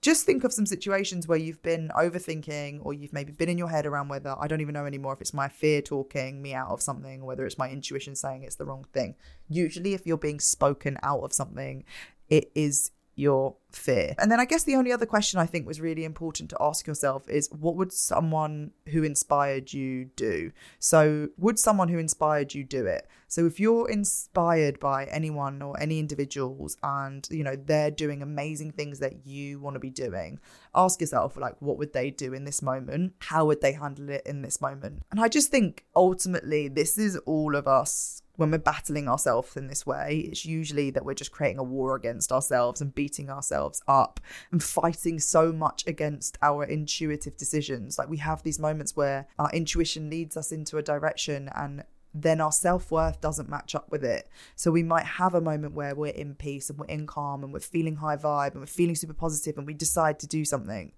just 0.02 0.26
think 0.26 0.44
of 0.44 0.52
some 0.52 0.66
situations 0.66 1.28
where 1.28 1.38
you've 1.38 1.62
been 1.62 1.90
overthinking 1.96 2.80
or 2.84 2.94
you've 2.94 3.14
maybe 3.14 3.32
been 3.32 3.50
in 3.50 3.58
your 3.58 3.70
head 3.70 3.86
around 3.86 4.10
whether 4.10 4.36
I 4.40 4.48
don't 4.48 4.62
even 4.62 4.74
know 4.74 4.86
anymore 4.86 5.14
if 5.14 5.22
it's 5.22 5.34
my 5.34 5.48
fear 5.48 5.82
talking 5.82 6.42
me 6.42 6.56
out 6.56 6.70
of 6.70 6.82
something 6.82 7.22
or 7.22 7.26
whether 7.26 7.46
it's 7.46 7.58
my 7.58 7.70
intuition 7.70 8.16
saying 8.16 8.44
it's 8.44 8.56
the 8.56 8.66
wrong 8.66 8.86
thing. 8.94 9.16
Usually, 9.48 9.94
if 9.94 10.08
you're 10.08 10.18
being 10.18 10.40
spoken 10.40 10.98
out 11.04 11.22
of 11.22 11.34
something, 11.34 11.84
it 12.30 12.52
is 12.56 12.92
your 13.16 13.56
fear. 13.72 14.16
And 14.18 14.32
then 14.32 14.40
I 14.40 14.46
guess 14.46 14.64
the 14.64 14.76
only 14.76 14.92
other 14.92 15.06
question 15.06 15.40
I 15.40 15.46
think 15.46 15.68
was 15.68 15.82
really 15.82 16.04
important 16.04 16.50
to 16.52 16.58
ask 16.60 16.88
yourself 16.88 17.28
is 17.30 17.50
what 17.52 17.76
would 17.76 17.92
someone 17.92 18.72
who 18.90 19.04
inspired 19.04 19.74
you 19.74 20.06
do? 20.16 20.52
So, 20.80 21.30
would 21.38 21.60
someone 21.60 21.90
who 21.90 21.98
inspired 21.98 22.54
you 22.54 22.64
do 22.64 22.86
it? 22.86 23.08
So, 23.28 23.46
if 23.46 23.60
you're 23.60 23.90
inspired 23.90 24.80
by 24.80 25.06
anyone 25.06 25.62
or 25.62 25.80
any 25.80 26.00
individuals 26.00 26.78
and, 26.84 27.28
you 27.32 27.44
know, 27.44 27.56
they're 27.56 27.92
doing 27.92 28.22
amazing 28.22 28.72
things 28.72 29.00
that 29.00 29.26
you 29.26 29.60
want 29.60 29.76
to 29.76 29.80
be 29.80 29.90
doing, 29.90 30.40
ask 30.74 31.00
yourself, 31.02 31.38
like, 31.38 31.56
what 31.62 31.78
would 31.78 31.94
they 31.94 32.12
do 32.12 32.34
in 32.34 32.46
this 32.46 32.62
moment? 32.62 33.14
How 33.20 33.46
would 33.46 33.62
they 33.62 33.74
handle 33.74 34.10
it 34.10 34.24
in 34.26 34.42
this 34.42 34.62
moment? 34.62 35.04
And 35.12 35.20
I 35.20 35.28
just 35.28 35.50
think 35.50 35.86
ultimately, 35.96 36.68
this 36.68 36.98
is 36.98 37.18
all 37.26 37.56
of 37.56 37.68
us 37.68 38.22
when 38.42 38.50
we're 38.50 38.58
battling 38.58 39.08
ourselves 39.08 39.56
in 39.56 39.68
this 39.68 39.86
way, 39.86 40.28
it's 40.32 40.48
usually 40.48 40.90
that 40.90 41.06
we're 41.06 41.14
just 41.14 41.32
creating 41.32 41.60
a 41.60 41.64
war 41.64 41.96
against 41.96 42.32
ourselves 42.32 42.82
and 42.82 42.96
beating 42.96 43.30
ourselves 43.30 43.84
up 43.88 44.20
and 44.52 44.64
fighting 44.64 45.20
so 45.20 45.54
much 45.54 45.86
against 45.86 46.40
our 46.42 46.64
intuitive 46.64 47.38
decisions. 47.38 48.00
Like 48.00 48.10
we 48.10 48.18
have 48.18 48.42
these 48.42 48.58
moments 48.58 48.96
where 48.96 49.28
our 49.38 49.52
intuition 49.52 50.10
leads 50.10 50.36
us 50.36 50.52
into 50.52 50.80
a 50.80 50.82
direction 50.82 51.52
and 51.54 51.84
then 52.14 52.42
our 52.42 52.52
self 52.52 52.92
worth 52.92 53.22
doesn't 53.22 53.50
match 53.50 53.76
up 53.76 53.90
with 53.92 54.04
it. 54.04 54.28
So 54.56 54.72
we 54.72 54.84
might 54.84 55.06
have 55.06 55.34
a 55.34 55.42
moment 55.42 55.74
where 55.74 55.96
we're 55.96 56.08
in 56.08 56.36
peace 56.36 56.70
and 56.70 56.78
we're 56.78 56.86
in 56.86 57.08
calm 57.08 57.44
and 57.44 57.54
we're 57.54 57.60
feeling 57.60 57.98
high 57.98 58.18
vibe 58.18 58.52
and 58.52 58.62
we're 58.62 58.68
feeling 58.68 58.96
super 58.96 59.14
positive 59.14 59.58
and 59.58 59.66
we 59.66 59.74
decide 59.74 60.20
to 60.20 60.28
do 60.28 60.44
something. 60.44 60.92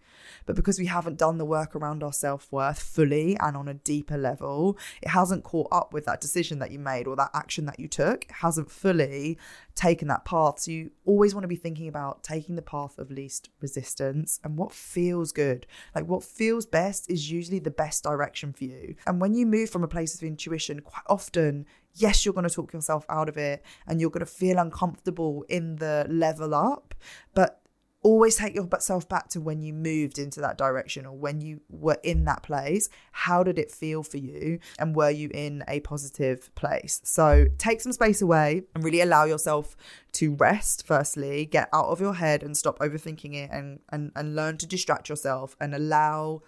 But 0.46 0.56
because 0.56 0.80
we 0.80 0.86
haven't 0.88 1.18
done 1.18 1.38
the 1.38 1.46
work 1.46 1.76
around 1.76 2.04
our 2.04 2.14
self 2.14 2.52
worth 2.52 2.82
fully 2.82 3.38
and 3.40 3.56
on 3.56 3.68
a 3.68 3.74
deeper 3.74 4.18
level, 4.18 4.78
it 5.02 5.10
hasn't 5.10 5.44
caught 5.44 5.68
up 5.72 5.94
with 5.94 6.06
that 6.06 6.22
decision 6.22 6.60
that 6.60 6.72
you 6.72 6.80
made 6.80 7.08
or 7.08 7.16
that 7.16 7.32
action 7.34 7.66
that 7.66 7.80
you 7.80 7.88
took. 7.88 8.26
It 8.26 8.32
hasn't 8.42 8.72
fully 8.72 9.38
taken 9.76 10.08
that 10.08 10.26
path. 10.26 10.60
So 10.60 10.72
you 10.72 10.92
always 11.06 11.34
want 11.34 11.44
to 11.44 11.48
be 11.48 11.56
thinking 11.56 11.88
about 11.88 12.24
taking 12.24 12.56
the 12.56 12.62
path 12.62 12.98
of 12.98 13.10
least 13.10 13.50
resistance 13.60 14.40
and 14.44 14.58
what 14.58 14.72
feels 14.72 15.32
good. 15.32 15.66
Like 15.96 16.06
what 16.06 16.24
feels 16.24 16.66
best 16.66 17.10
is 17.10 17.32
usually 17.32 17.60
the 17.60 17.72
best 17.72 18.04
direction 18.04 18.54
for 18.54 18.66
you. 18.66 18.96
And 19.08 19.20
when 19.20 19.34
you 19.34 19.46
move 19.46 19.70
from 19.70 19.84
a 19.84 19.88
place 19.88 20.16
of 20.16 20.24
intuition, 20.24 20.82
quite 20.82 21.06
often 21.08 21.66
yes, 21.96 22.26
you're 22.26 22.34
going 22.34 22.48
to 22.48 22.54
talk 22.54 22.74
yourself 22.74 23.06
out 23.10 23.30
of 23.30 23.38
it 23.38 23.64
and 23.88 24.02
you're 24.02 24.10
going 24.10 24.26
to 24.26 24.32
feel 24.32 24.58
uncomfortable 24.58 25.46
in 25.48 25.76
the 25.78 26.06
level 26.10 26.54
up, 26.54 26.96
but 27.34 27.63
always 28.04 28.36
take 28.36 28.54
yourself 28.54 29.08
back 29.08 29.30
to 29.30 29.42
when 29.42 29.62
you 29.62 29.74
moved 29.74 30.20
into 30.20 30.42
that 30.42 30.58
direction 30.58 31.06
or 31.06 31.18
when 31.18 31.42
you 31.42 31.62
were 31.70 31.98
in 32.04 32.26
that 32.26 32.44
place. 32.44 32.90
How 33.12 33.44
did 33.44 33.58
it 33.58 33.72
feel 33.72 34.04
for 34.04 34.18
you? 34.18 34.60
And 34.78 34.96
were 34.96 35.10
you 35.10 35.30
in 35.34 35.64
a 35.68 35.80
positive 35.80 36.54
place? 36.56 37.02
So 37.04 37.48
take 37.58 37.82
some 37.82 37.94
space 37.94 38.22
away 38.22 38.64
and 38.76 38.84
really 38.84 39.02
allow 39.02 39.24
yourself 39.24 39.76
to 40.14 40.36
rest, 40.36 40.86
firstly, 40.86 41.46
get 41.46 41.70
out 41.74 41.88
of 41.88 42.00
your 42.00 42.16
head 42.16 42.44
and 42.44 42.56
stop 42.56 42.78
overthinking 42.80 43.34
it 43.34 43.50
and, 43.52 43.80
and, 43.90 44.12
and 44.16 44.36
learn 44.36 44.58
to 44.58 44.68
distract 44.68 45.10
yourself 45.10 45.56
and 45.60 45.74
allow 45.74 46.42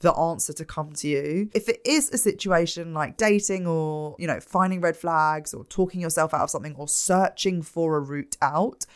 the 0.00 0.12
answer 0.14 0.52
to 0.52 0.64
come 0.64 0.92
to 0.92 1.08
you. 1.08 1.50
If 1.54 1.68
it 1.68 1.80
is 1.84 2.10
a 2.10 2.18
situation 2.18 2.94
like 2.94 3.16
dating 3.16 3.66
or, 3.66 4.14
you 4.18 4.26
know, 4.26 4.40
finding 4.40 4.80
red 4.80 4.96
flags 4.96 5.52
or 5.52 5.64
talking 5.64 6.00
yourself 6.00 6.32
out 6.32 6.42
of 6.42 6.50
something 6.50 6.74
or 6.76 6.86
searching 6.86 7.62
for 7.62 7.96
a 7.96 8.00
route 8.00 8.36
out, 8.40 8.86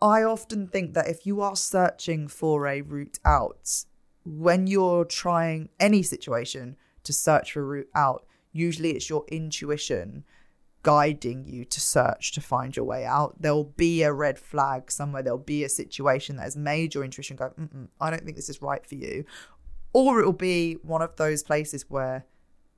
I 0.00 0.22
often 0.22 0.68
think 0.68 0.94
that 0.94 1.08
if 1.08 1.26
you 1.26 1.40
are 1.40 1.56
searching 1.56 2.28
for 2.28 2.66
a 2.66 2.82
route 2.82 3.18
out, 3.24 3.84
when 4.24 4.66
you're 4.66 5.04
trying 5.04 5.70
any 5.80 6.02
situation 6.02 6.76
to 7.04 7.12
search 7.12 7.52
for 7.52 7.60
a 7.60 7.64
route 7.64 7.88
out, 7.94 8.26
usually 8.52 8.90
it's 8.90 9.08
your 9.08 9.24
intuition 9.28 10.24
guiding 10.82 11.44
you 11.44 11.64
to 11.64 11.80
search 11.80 12.32
to 12.32 12.40
find 12.40 12.76
your 12.76 12.84
way 12.84 13.04
out. 13.04 13.40
There'll 13.40 13.64
be 13.64 14.02
a 14.02 14.12
red 14.12 14.38
flag 14.38 14.90
somewhere, 14.90 15.22
there'll 15.22 15.38
be 15.38 15.64
a 15.64 15.68
situation 15.68 16.36
that 16.36 16.44
has 16.44 16.56
made 16.56 16.94
your 16.94 17.04
intuition 17.04 17.36
go, 17.36 17.52
I 18.00 18.10
don't 18.10 18.22
think 18.22 18.36
this 18.36 18.48
is 18.48 18.62
right 18.62 18.86
for 18.86 18.94
you. 18.94 19.24
Or 19.92 20.20
it'll 20.20 20.32
be 20.32 20.74
one 20.82 21.02
of 21.02 21.16
those 21.16 21.42
places 21.42 21.86
where 21.88 22.26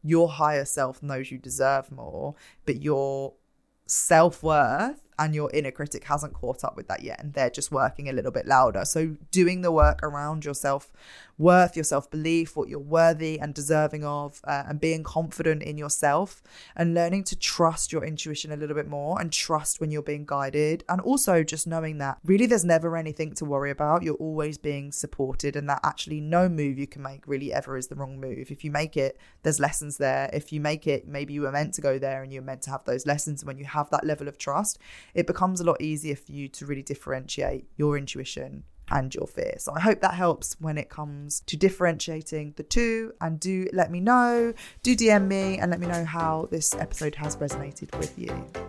your 0.02 0.28
higher 0.28 0.64
self 0.64 1.02
knows 1.02 1.30
you 1.30 1.38
deserve 1.38 1.90
more, 1.90 2.34
but 2.64 2.80
your 2.80 3.34
self 3.86 4.42
worth 4.42 5.07
and 5.18 5.34
your 5.34 5.50
inner 5.52 5.70
critic 5.70 6.04
hasn't 6.04 6.34
caught 6.34 6.64
up 6.64 6.76
with 6.76 6.88
that 6.88 7.02
yet 7.02 7.20
and 7.20 7.34
they're 7.34 7.50
just 7.50 7.70
working 7.72 8.08
a 8.08 8.12
little 8.12 8.30
bit 8.30 8.46
louder. 8.46 8.84
So, 8.84 9.16
doing 9.30 9.62
the 9.62 9.72
work 9.72 10.00
around 10.02 10.44
your 10.44 10.54
self 10.54 10.90
worth, 11.38 11.76
your 11.76 11.84
self 11.84 12.10
belief, 12.10 12.56
what 12.56 12.68
you're 12.68 12.78
worthy 12.78 13.38
and 13.38 13.54
deserving 13.54 14.04
of, 14.04 14.40
uh, 14.44 14.64
and 14.66 14.80
being 14.80 15.04
confident 15.04 15.62
in 15.62 15.78
yourself 15.78 16.42
and 16.76 16.94
learning 16.94 17.24
to 17.24 17.36
trust 17.36 17.92
your 17.92 18.04
intuition 18.04 18.52
a 18.52 18.56
little 18.56 18.74
bit 18.74 18.88
more 18.88 19.20
and 19.20 19.32
trust 19.32 19.80
when 19.80 19.90
you're 19.90 20.02
being 20.02 20.26
guided. 20.26 20.84
And 20.88 21.00
also 21.00 21.42
just 21.42 21.66
knowing 21.66 21.98
that 21.98 22.18
really 22.24 22.46
there's 22.46 22.64
never 22.64 22.96
anything 22.96 23.32
to 23.34 23.44
worry 23.44 23.70
about. 23.70 24.02
You're 24.02 24.14
always 24.14 24.58
being 24.58 24.92
supported, 24.92 25.56
and 25.56 25.68
that 25.68 25.80
actually 25.84 26.20
no 26.20 26.48
move 26.48 26.78
you 26.78 26.86
can 26.86 27.02
make 27.02 27.26
really 27.26 27.52
ever 27.52 27.76
is 27.76 27.88
the 27.88 27.94
wrong 27.94 28.20
move. 28.20 28.50
If 28.50 28.64
you 28.64 28.70
make 28.70 28.96
it, 28.96 29.18
there's 29.42 29.60
lessons 29.60 29.98
there. 29.98 30.28
If 30.32 30.52
you 30.52 30.60
make 30.60 30.86
it, 30.86 31.06
maybe 31.06 31.32
you 31.32 31.42
were 31.42 31.52
meant 31.52 31.74
to 31.74 31.80
go 31.80 31.98
there 31.98 32.22
and 32.22 32.32
you're 32.32 32.42
meant 32.42 32.62
to 32.62 32.70
have 32.70 32.84
those 32.84 33.06
lessons. 33.06 33.44
When 33.44 33.58
you 33.58 33.64
have 33.64 33.90
that 33.90 34.04
level 34.04 34.28
of 34.28 34.38
trust, 34.38 34.78
it 35.14 35.26
becomes 35.26 35.60
a 35.60 35.64
lot 35.64 35.80
easier 35.80 36.16
for 36.16 36.32
you 36.32 36.48
to 36.48 36.66
really 36.66 36.82
differentiate 36.82 37.66
your 37.76 37.96
intuition 37.96 38.64
and 38.90 39.14
your 39.14 39.26
fear. 39.26 39.54
So 39.58 39.72
I 39.74 39.80
hope 39.80 40.00
that 40.00 40.14
helps 40.14 40.56
when 40.60 40.78
it 40.78 40.88
comes 40.88 41.40
to 41.40 41.56
differentiating 41.56 42.54
the 42.56 42.62
two. 42.62 43.12
And 43.20 43.38
do 43.38 43.68
let 43.72 43.90
me 43.90 44.00
know, 44.00 44.54
do 44.82 44.96
DM 44.96 45.26
me 45.26 45.58
and 45.58 45.70
let 45.70 45.80
me 45.80 45.86
know 45.86 46.04
how 46.04 46.48
this 46.50 46.74
episode 46.74 47.14
has 47.16 47.36
resonated 47.36 47.96
with 47.98 48.18
you. 48.18 48.67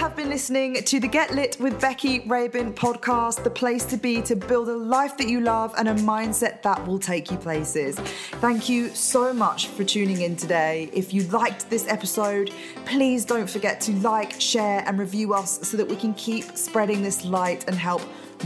Have 0.00 0.16
been 0.16 0.30
listening 0.30 0.82
to 0.82 0.98
the 0.98 1.06
Get 1.06 1.34
Lit 1.34 1.58
with 1.60 1.78
Becky 1.78 2.20
Rabin 2.20 2.72
podcast, 2.72 3.44
the 3.44 3.50
place 3.50 3.84
to 3.84 3.98
be 3.98 4.22
to 4.22 4.34
build 4.34 4.70
a 4.70 4.74
life 4.74 5.18
that 5.18 5.28
you 5.28 5.42
love 5.42 5.74
and 5.76 5.88
a 5.88 5.94
mindset 5.94 6.62
that 6.62 6.86
will 6.86 6.98
take 6.98 7.30
you 7.30 7.36
places. 7.36 7.98
Thank 8.40 8.66
you 8.66 8.88
so 8.88 9.34
much 9.34 9.66
for 9.66 9.84
tuning 9.84 10.22
in 10.22 10.36
today. 10.36 10.88
If 10.94 11.12
you 11.12 11.24
liked 11.24 11.68
this 11.68 11.86
episode, 11.86 12.50
please 12.86 13.26
don't 13.26 13.48
forget 13.48 13.78
to 13.82 13.92
like, 13.96 14.40
share, 14.40 14.82
and 14.86 14.98
review 14.98 15.34
us 15.34 15.68
so 15.68 15.76
that 15.76 15.86
we 15.86 15.96
can 15.96 16.14
keep 16.14 16.56
spreading 16.56 17.02
this 17.02 17.26
light 17.26 17.66
and 17.68 17.76
help 17.76 18.00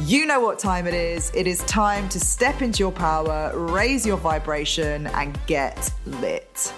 You 0.00 0.26
know 0.26 0.40
what 0.40 0.58
time 0.58 0.86
it 0.86 0.94
is. 0.94 1.32
It 1.34 1.46
is 1.46 1.64
time 1.64 2.08
to 2.10 2.20
step 2.20 2.62
into 2.62 2.80
your 2.80 2.92
power, 2.92 3.52
raise 3.54 4.06
your 4.06 4.18
vibration, 4.18 5.06
and 5.08 5.38
get 5.46 5.90
lit. 6.06 6.72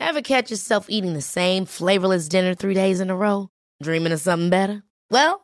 Ever 0.00 0.22
catch 0.22 0.50
yourself 0.50 0.86
eating 0.88 1.14
the 1.14 1.20
same 1.20 1.64
flavorless 1.64 2.28
dinner 2.28 2.54
three 2.54 2.74
days 2.74 3.00
in 3.00 3.10
a 3.10 3.16
row? 3.16 3.48
Dreaming 3.82 4.12
of 4.12 4.20
something 4.20 4.50
better? 4.50 4.82
Well, 5.10 5.43